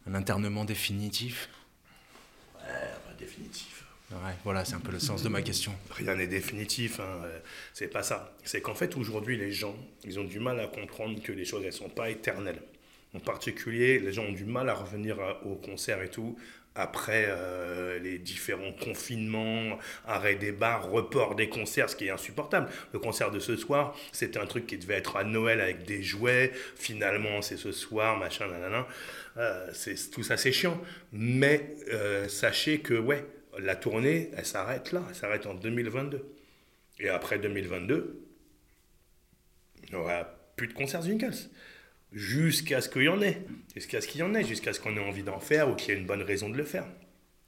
un 0.07 0.13
internement 0.15 0.63
définitif. 0.63 1.49
définitif. 3.19 3.83
Ouais, 4.11 4.33
voilà, 4.43 4.63
c'est 4.65 4.75
un 4.75 4.79
peu 4.79 4.91
le 4.91 4.99
sens 4.99 5.23
de 5.23 5.29
ma 5.29 5.41
question. 5.41 5.73
Rien 5.91 6.15
n'est 6.15 6.27
définitif, 6.27 6.99
hein, 6.99 7.21
euh, 7.25 7.39
c'est 7.73 7.87
pas 7.87 8.03
ça. 8.03 8.33
C'est 8.43 8.61
qu'en 8.61 8.75
fait, 8.75 8.95
aujourd'hui, 8.95 9.35
les 9.37 9.51
gens, 9.51 9.75
ils 10.03 10.19
ont 10.19 10.23
du 10.23 10.39
mal 10.39 10.59
à 10.59 10.67
comprendre 10.67 11.21
que 11.21 11.31
les 11.31 11.43
choses, 11.43 11.63
elles 11.65 11.73
sont 11.73 11.89
pas 11.89 12.09
éternelles. 12.09 12.61
En 13.15 13.19
particulier, 13.19 13.99
les 13.99 14.11
gens 14.11 14.25
ont 14.25 14.31
du 14.33 14.45
mal 14.45 14.69
à 14.69 14.73
revenir 14.73 15.19
à- 15.19 15.43
au 15.45 15.55
concert 15.55 16.01
et 16.01 16.09
tout, 16.09 16.37
après 16.75 17.25
euh, 17.29 17.97
les 17.99 18.19
différents 18.19 18.73
confinements, 18.73 19.79
arrêt 20.05 20.35
des 20.35 20.51
bars, 20.51 20.89
report 20.91 21.35
des 21.35 21.47
concerts, 21.47 21.89
ce 21.89 21.95
qui 21.95 22.07
est 22.07 22.09
insupportable. 22.09 22.69
Le 22.91 22.99
concert 22.99 23.31
de 23.31 23.39
ce 23.39 23.55
soir, 23.55 23.97
c'était 24.11 24.39
un 24.39 24.45
truc 24.45 24.67
qui 24.67 24.77
devait 24.77 24.95
être 24.95 25.15
à 25.15 25.23
Noël 25.23 25.61
avec 25.61 25.85
des 25.85 26.03
jouets. 26.03 26.51
Finalement, 26.75 27.41
c'est 27.41 27.55
ce 27.57 27.71
soir, 27.71 28.17
machin, 28.17 28.47
nanana. 28.47 28.87
Euh, 29.37 29.69
c'est, 29.73 29.95
tout 30.11 30.23
ça, 30.23 30.35
c'est 30.35 30.51
chiant. 30.51 30.81
Mais 31.13 31.75
euh, 31.93 32.27
sachez 32.27 32.79
que, 32.79 32.93
ouais, 32.95 33.25
la 33.57 33.77
tournée, 33.77 34.31
elle 34.35 34.45
s'arrête 34.45 34.91
là, 34.91 35.01
elle 35.07 35.15
s'arrête 35.15 35.45
en 35.45 35.53
2022. 35.53 36.25
Et 36.99 37.07
après 37.07 37.39
2022, 37.39 38.21
il 39.83 39.89
n'y 39.91 39.95
aura 39.95 40.25
plus 40.57 40.67
de 40.67 40.73
concerts 40.73 41.03
Winkles. 41.05 41.49
Jusqu'à 42.15 42.79
ce 42.79 42.87
qu'il 42.87 43.03
y 43.03 43.09
en 43.09 43.21
ait. 43.21 43.41
Jusqu'à 43.75 43.99
ce 43.99 44.07
qu'il 44.07 44.21
y 44.21 44.23
en 44.23 44.33
ait, 44.33 44.45
jusqu'à 44.45 44.71
ce 44.71 44.79
qu'on 44.79 44.95
ait 44.95 45.01
envie 45.01 45.23
d'en 45.23 45.41
faire 45.41 45.69
ou 45.69 45.75
qu'il 45.75 45.93
y 45.93 45.97
ait 45.97 45.99
une 45.99 46.05
bonne 46.05 46.23
raison 46.23 46.49
de 46.49 46.55
le 46.55 46.63
faire. 46.63 46.85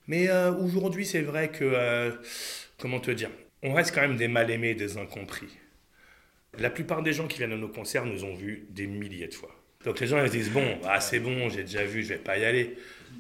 Mais 0.07 0.29
euh, 0.29 0.51
aujourd'hui, 0.51 1.05
c'est 1.05 1.21
vrai 1.21 1.49
que, 1.49 1.63
euh, 1.63 2.11
comment 2.77 2.99
te 2.99 3.11
dire, 3.11 3.29
on 3.63 3.73
reste 3.73 3.95
quand 3.95 4.01
même 4.01 4.17
des 4.17 4.27
mal-aimés, 4.27 4.75
des 4.75 4.97
incompris. 4.97 5.47
La 6.59 6.69
plupart 6.69 7.01
des 7.01 7.13
gens 7.13 7.27
qui 7.27 7.37
viennent 7.37 7.53
à 7.53 7.57
nos 7.57 7.69
concerts 7.69 8.05
nous 8.05 8.25
ont 8.25 8.35
vus 8.35 8.67
des 8.69 8.87
milliers 8.87 9.27
de 9.27 9.33
fois. 9.33 9.55
Donc 9.85 10.01
les 10.01 10.07
gens 10.07 10.21
ils 10.21 10.27
se 10.27 10.33
disent, 10.33 10.51
bon, 10.51 10.79
ah, 10.85 10.99
c'est 10.99 11.19
bon, 11.19 11.47
j'ai 11.47 11.63
déjà 11.63 11.85
vu, 11.85 12.03
je 12.03 12.09
vais 12.09 12.19
pas 12.19 12.37
y 12.37 12.43
aller. 12.43 12.77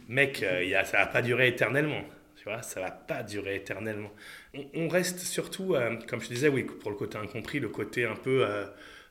Mec, 0.09 0.43
euh, 0.43 0.63
y 0.65 0.71
ça 0.85 0.97
va 0.97 1.05
pas 1.05 1.21
durer 1.21 1.47
éternellement. 1.47 2.03
Tu 2.35 2.43
vois, 2.43 2.61
ça 2.61 2.81
va 2.81 2.91
pas 2.91 3.23
durer 3.23 3.55
éternellement. 3.55 4.11
On, 4.53 4.65
on 4.73 4.87
reste 4.89 5.19
surtout, 5.19 5.75
euh, 5.75 5.95
comme 6.07 6.19
je 6.19 6.27
disais, 6.27 6.49
oui, 6.49 6.63
pour 6.63 6.91
le 6.91 6.97
côté 6.97 7.17
incompris, 7.17 7.61
le 7.61 7.69
côté 7.69 8.03
un 8.03 8.15
peu... 8.15 8.45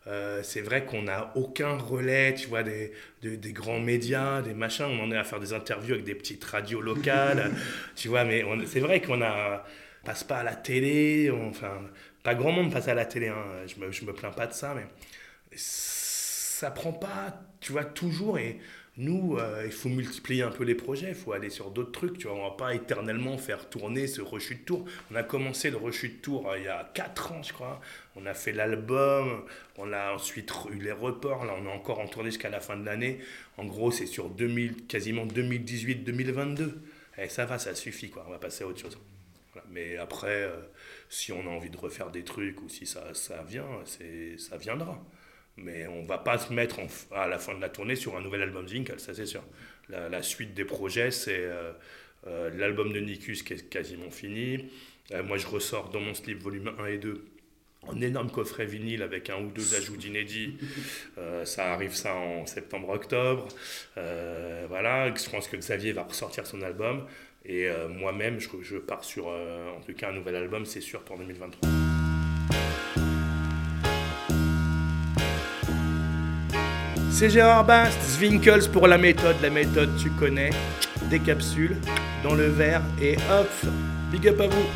euh, 0.06 0.42
c'est 0.42 0.60
vrai 0.60 0.84
qu'on 0.84 1.02
n'a 1.02 1.32
aucun 1.36 1.76
relais, 1.76 2.34
tu 2.34 2.48
vois, 2.48 2.62
des, 2.62 2.92
des, 3.22 3.36
des 3.36 3.52
grands 3.52 3.80
médias, 3.80 4.42
des 4.42 4.54
machins. 4.54 4.86
On 4.86 5.02
en 5.04 5.10
est 5.12 5.16
à 5.16 5.24
faire 5.24 5.40
des 5.40 5.52
interviews 5.52 5.94
avec 5.94 6.04
des 6.06 6.14
petites 6.14 6.44
radios 6.44 6.80
locales, 6.80 7.52
tu 7.96 8.08
vois, 8.08 8.24
mais 8.24 8.44
c'est 8.66 8.80
vrai 8.80 9.00
qu'on 9.02 9.22
a 9.22 9.64
passe 10.04 10.22
pas 10.24 10.38
à 10.38 10.42
la 10.44 10.54
télé, 10.54 11.30
on- 11.32 11.48
enfin, 11.48 11.80
pas 12.22 12.34
grand 12.36 12.52
monde 12.52 12.72
passe 12.72 12.86
à 12.88 12.94
la 12.94 13.04
télé, 13.06 13.28
hein, 13.28 13.44
je, 13.66 13.80
me, 13.84 13.90
je 13.90 14.04
me 14.04 14.12
plains 14.12 14.30
pas 14.30 14.46
de 14.46 14.52
ça, 14.52 14.72
mais 14.74 14.86
ça 15.56 16.70
prend 16.70 16.92
pas, 16.92 17.40
tu 17.60 17.72
vois, 17.72 17.84
toujours. 17.84 18.38
Et 18.38 18.58
nous, 18.98 19.36
euh, 19.36 19.64
il 19.66 19.72
faut 19.72 19.90
multiplier 19.90 20.42
un 20.42 20.50
peu 20.50 20.64
les 20.64 20.74
projets, 20.74 21.10
il 21.10 21.14
faut 21.14 21.32
aller 21.32 21.50
sur 21.50 21.70
d'autres 21.70 21.92
trucs, 21.92 22.16
tu 22.16 22.28
vois. 22.28 22.36
On 22.36 22.44
va 22.44 22.56
pas 22.56 22.74
éternellement 22.74 23.36
faire 23.36 23.68
tourner 23.68 24.06
ce 24.06 24.22
rechute 24.22 24.64
tour. 24.64 24.86
On 25.10 25.16
a 25.16 25.22
commencé 25.22 25.70
le 25.70 25.76
rechute 25.76 26.22
tour 26.22 26.50
euh, 26.50 26.58
il 26.58 26.64
y 26.64 26.68
a 26.68 26.90
4 26.94 27.32
ans, 27.32 27.42
je 27.42 27.52
crois. 27.52 27.80
On 28.16 28.24
a 28.24 28.32
fait 28.32 28.52
l'album, 28.52 29.44
on 29.76 29.92
a 29.92 30.14
ensuite 30.14 30.50
eu 30.70 30.78
les 30.78 30.92
reports, 30.92 31.44
là 31.44 31.54
on 31.60 31.66
est 31.66 31.72
encore 31.72 32.00
en 32.00 32.06
tournée 32.08 32.30
jusqu'à 32.30 32.48
la 32.48 32.60
fin 32.60 32.76
de 32.76 32.86
l'année. 32.86 33.18
En 33.58 33.66
gros, 33.66 33.90
c'est 33.90 34.06
sur 34.06 34.30
2000, 34.30 34.86
quasiment 34.86 35.26
2018-2022. 35.26 36.72
Et 37.18 37.28
ça 37.28 37.44
va, 37.44 37.58
ça 37.58 37.74
suffit, 37.74 38.10
quoi. 38.10 38.24
On 38.26 38.30
va 38.30 38.38
passer 38.38 38.64
à 38.64 38.66
autre 38.66 38.80
chose. 38.80 38.98
Mais 39.70 39.96
après, 39.98 40.44
euh, 40.44 40.56
si 41.10 41.32
on 41.32 41.40
a 41.40 41.50
envie 41.50 41.70
de 41.70 41.76
refaire 41.76 42.10
des 42.10 42.24
trucs 42.24 42.62
ou 42.62 42.68
si 42.68 42.86
ça, 42.86 43.12
ça 43.14 43.42
vient, 43.42 43.66
ça 44.38 44.56
viendra. 44.56 45.02
Mais 45.56 45.86
on 45.86 46.02
va 46.04 46.18
pas 46.18 46.38
se 46.38 46.52
mettre 46.52 46.80
à 47.12 47.26
la 47.26 47.38
fin 47.38 47.54
de 47.54 47.60
la 47.60 47.68
tournée 47.68 47.96
sur 47.96 48.16
un 48.16 48.20
nouvel 48.20 48.42
album 48.42 48.68
Zinkel, 48.68 49.00
ça 49.00 49.14
c'est 49.14 49.26
sûr. 49.26 49.42
La, 49.88 50.22
suite 50.22 50.52
des 50.54 50.64
projets, 50.64 51.10
c'est 51.10 51.38
euh, 51.38 51.72
euh, 52.26 52.50
l'album 52.56 52.92
de 52.92 52.98
Nikus 52.98 53.42
qui 53.42 53.52
est 53.52 53.68
quasiment 53.68 54.10
fini. 54.10 54.68
Euh, 55.12 55.22
moi, 55.22 55.36
je 55.38 55.46
ressors 55.46 55.90
dans 55.90 56.00
mon 56.00 56.12
slip 56.12 56.42
volume 56.42 56.72
1 56.78 56.86
et 56.86 56.98
2 56.98 57.24
en 57.82 58.00
énorme 58.00 58.30
coffret 58.32 58.66
vinyle 58.66 59.02
avec 59.02 59.30
un 59.30 59.40
ou 59.40 59.50
deux 59.50 59.76
ajouts 59.76 59.96
d'inédits. 59.96 60.56
Ça 61.44 61.72
arrive 61.72 61.94
ça 61.94 62.16
en 62.16 62.44
septembre-octobre. 62.44 63.46
Voilà, 63.94 65.14
je 65.14 65.30
pense 65.30 65.46
que 65.46 65.56
Xavier 65.56 65.92
va 65.92 66.02
ressortir 66.02 66.48
son 66.48 66.62
album. 66.62 67.06
Et 67.44 67.68
moi-même, 67.88 68.40
je, 68.40 68.48
je 68.62 68.78
pars 68.78 69.04
sur 69.04 69.28
en 69.28 69.80
tout 69.86 69.94
cas 69.94 70.08
un 70.08 70.14
nouvel 70.14 70.34
album, 70.34 70.66
c'est 70.66 70.80
sûr, 70.80 71.02
pour 71.02 71.16
2023. 71.16 71.75
C'est 77.18 77.30
Gérard 77.30 77.64
Bast, 77.64 77.96
Zwinkels 78.06 78.68
pour 78.70 78.86
la 78.86 78.98
méthode. 78.98 79.36
La 79.40 79.48
méthode, 79.48 79.88
tu 79.96 80.10
connais. 80.10 80.50
Des 81.08 81.18
capsules 81.18 81.74
dans 82.22 82.34
le 82.34 82.48
verre 82.48 82.82
et 83.00 83.16
hop, 83.30 83.48
big 84.12 84.28
up 84.28 84.38
à 84.38 84.46
vous. 84.48 84.66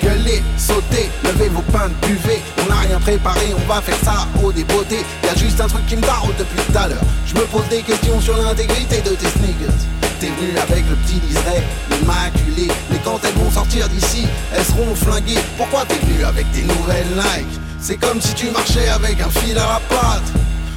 Gueulez, 0.00 0.44
sautez, 0.56 1.08
levez 1.24 1.48
vos 1.48 1.62
pains 1.72 1.90
buvez. 2.06 2.38
On 2.62 2.68
n'a 2.68 2.82
rien 2.82 3.00
préparé, 3.00 3.46
on 3.52 3.66
va 3.66 3.80
faire 3.80 3.96
ça 3.96 4.28
au 4.40 4.52
débeauté. 4.52 4.98
Y 5.24 5.28
a 5.28 5.34
juste 5.34 5.60
un 5.60 5.66
truc 5.66 5.84
qui 5.86 5.96
me 5.96 6.02
barre 6.02 6.28
depuis 6.38 6.62
tout 6.64 6.78
à 6.78 6.86
l'heure. 6.86 7.02
Je 7.26 7.34
me 7.34 7.44
pose 7.46 7.68
des 7.68 7.82
questions 7.82 8.20
sur 8.20 8.36
l'intégrité 8.36 9.00
de 9.00 9.16
tes 9.16 9.26
sneakers. 9.26 9.74
T'es 10.20 10.28
venu 10.28 10.56
avec 10.56 10.84
le 10.88 10.94
petit 10.94 11.18
liseré, 11.26 11.64
immaculé. 12.00 12.68
Mais 12.92 13.00
quand 13.02 13.18
elles 13.24 13.34
vont 13.34 13.50
sortir 13.50 13.88
d'ici, 13.88 14.28
elles 14.54 14.62
seront 14.62 14.94
flinguées. 14.94 15.42
Pourquoi 15.56 15.84
t'es 15.84 15.98
venu 16.06 16.22
avec 16.22 16.48
des 16.52 16.62
nouvelles 16.62 17.10
Nike? 17.16 17.67
C'est 17.80 17.96
comme 17.96 18.20
si 18.20 18.34
tu 18.34 18.50
marchais 18.50 18.88
avec 18.88 19.20
un 19.20 19.30
fil 19.30 19.56
à 19.58 19.66
la 19.66 19.80
patte. 19.88 20.22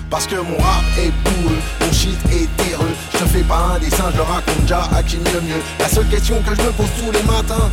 Parce 0.10 0.28
que 0.28 0.36
mon 0.36 0.58
rap 0.58 0.84
est 0.98 1.12
boule, 1.24 1.58
mon 1.80 1.92
shit 1.94 2.18
est 2.32 2.50
terreux. 2.58 2.94
Je 3.14 3.18
te 3.20 3.26
fais 3.26 3.44
pas 3.44 3.76
un 3.76 3.80
dessin, 3.80 4.12
je 4.12 4.18
le 4.18 4.24
raconte 4.24 4.62
déjà 4.62 4.84
à 4.94 5.02
qui 5.02 5.18
mieux 5.18 5.42
mieux. 5.42 5.62
La 5.80 5.88
seule 5.88 6.08
question 6.08 6.42
que 6.42 6.54
je 6.54 6.62
me 6.62 6.72
pose 6.72 6.90
tous 7.00 7.12
les 7.12 7.24
matins, 7.24 7.70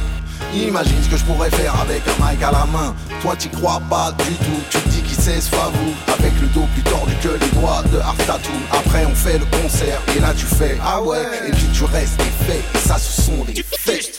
Imagine 0.54 1.02
ce 1.02 1.08
que 1.08 1.16
je 1.16 1.24
pourrais 1.24 1.50
faire 1.50 1.74
avec 1.80 2.02
un 2.08 2.30
mic 2.30 2.42
à 2.42 2.50
la 2.50 2.64
main. 2.66 2.94
Toi 3.20 3.36
t'y 3.36 3.48
crois 3.48 3.82
pas 3.90 4.12
du 4.12 4.34
tout, 4.34 4.62
tu 4.70 4.78
te 4.78 4.88
dis 4.88 5.02
qui 5.02 5.14
c'est 5.14 5.40
ce 5.40 5.50
favou. 5.50 5.94
Avec 6.18 6.32
le 6.40 6.46
dos 6.48 6.66
plus 6.74 6.82
tordu 6.82 7.12
que 7.22 7.28
les 7.28 7.50
doigts 7.60 7.82
de 7.92 7.98
Art 7.98 8.16
Tattoo. 8.26 8.50
Après 8.72 9.04
on 9.04 9.14
fait 9.14 9.38
le 9.38 9.44
concert 9.62 10.00
et 10.16 10.20
là 10.20 10.32
tu 10.36 10.46
fais 10.46 10.78
ah 10.82 11.02
ouais. 11.02 11.18
Et 11.48 11.50
puis 11.50 11.68
tu 11.72 11.84
restes 11.84 12.20
fait 12.46 12.62
et 12.74 12.78
ça 12.78 12.98
ce 12.98 13.22
sont 13.22 13.44
des 13.44 13.62
faits. 13.62 14.16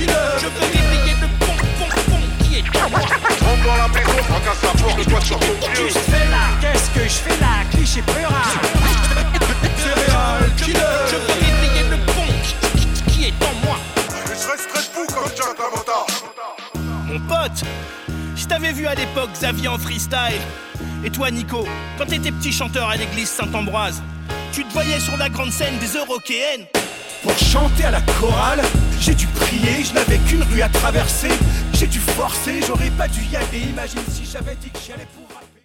killer. 0.01 0.39
Je 0.41 0.47
veux 0.47 0.61
réveiller 0.61 1.15
le 1.21 1.29
pont, 1.39 1.57
pont, 1.79 1.93
pont 2.11 2.45
qui 2.45 2.57
est 2.59 2.83
en 2.83 2.91
moi 2.91 3.01
Rentre 3.01 3.65
dans 3.65 3.77
la 3.77 3.89
maison, 3.89 4.23
fracasse 4.29 4.63
la 4.63 4.83
porte, 4.83 5.09
toi 5.09 5.21
sur 5.21 5.39
ton 5.39 5.47
Qu'est-ce 5.61 5.85
que 5.85 5.89
je 5.89 5.99
fais 5.99 6.29
là 6.31 6.45
Qu'est-ce 6.61 6.91
que 6.91 7.03
je 7.05 7.09
fais 7.25 7.41
là 7.41 7.65
Cliché 7.71 8.03
peura 8.03 8.43
Céréales, 9.77 10.51
Je 10.57 10.65
killer. 10.65 10.79
veux 10.79 11.27
réveiller 11.29 11.91
le 11.91 11.97
pont 12.13 13.11
qui- 13.11 13.25
est 13.25 13.35
en 13.45 13.67
moi 13.67 13.77
Je 14.31 14.35
serais 14.35 14.57
très 14.57 14.83
fou 14.83 15.07
comme 15.15 15.31
Jack 15.37 15.59
Lamota. 15.59 16.07
Mon 17.07 17.19
pote, 17.21 17.65
je 18.37 18.45
t'avais 18.47 18.73
vu 18.73 18.87
à 18.87 18.95
l'époque 18.95 19.31
Xavier 19.35 19.69
en 19.69 19.79
freestyle. 19.79 20.41
Et 21.05 21.11
toi 21.11 21.31
Nico, 21.31 21.67
quand 21.99 22.07
t'étais 22.07 22.31
petit 22.33 22.53
chanteur 22.53 22.89
à 22.89 22.97
l'église 22.97 23.29
Saint-Ambroise, 23.31 24.03
tu 24.53 24.65
te 24.65 24.73
voyais 24.73 25.01
sur 25.01 25.17
la 25.17 25.29
grande 25.29 25.51
scène 25.53 25.79
des 25.79 25.95
Européennes 25.97 26.67
Pour 27.23 27.37
chanter 27.37 27.85
à 27.85 27.91
la 27.91 28.01
chorale, 28.01 28.63
j'ai 28.99 29.15
dû 29.15 29.27
prier, 29.27 29.85
je 29.85 29.93
n'avais 29.93 30.19
qu'une 30.19 30.43
rue 30.43 30.63
à 30.63 30.69
traverser. 30.71 31.29
J'ai 31.75 31.87
dû 31.87 31.99
forcer, 31.99 32.61
j'aurais 32.67 32.91
pas 32.91 33.09
dû 33.09 33.21
y 33.31 33.37
aller. 33.37 33.69
Imagine 33.69 34.01
si 34.11 34.25
j'avais 34.25 34.57
dit 34.57 34.71
que 34.71 34.79
j'y 34.79 34.93
allais 34.93 35.07
pour 35.15 35.20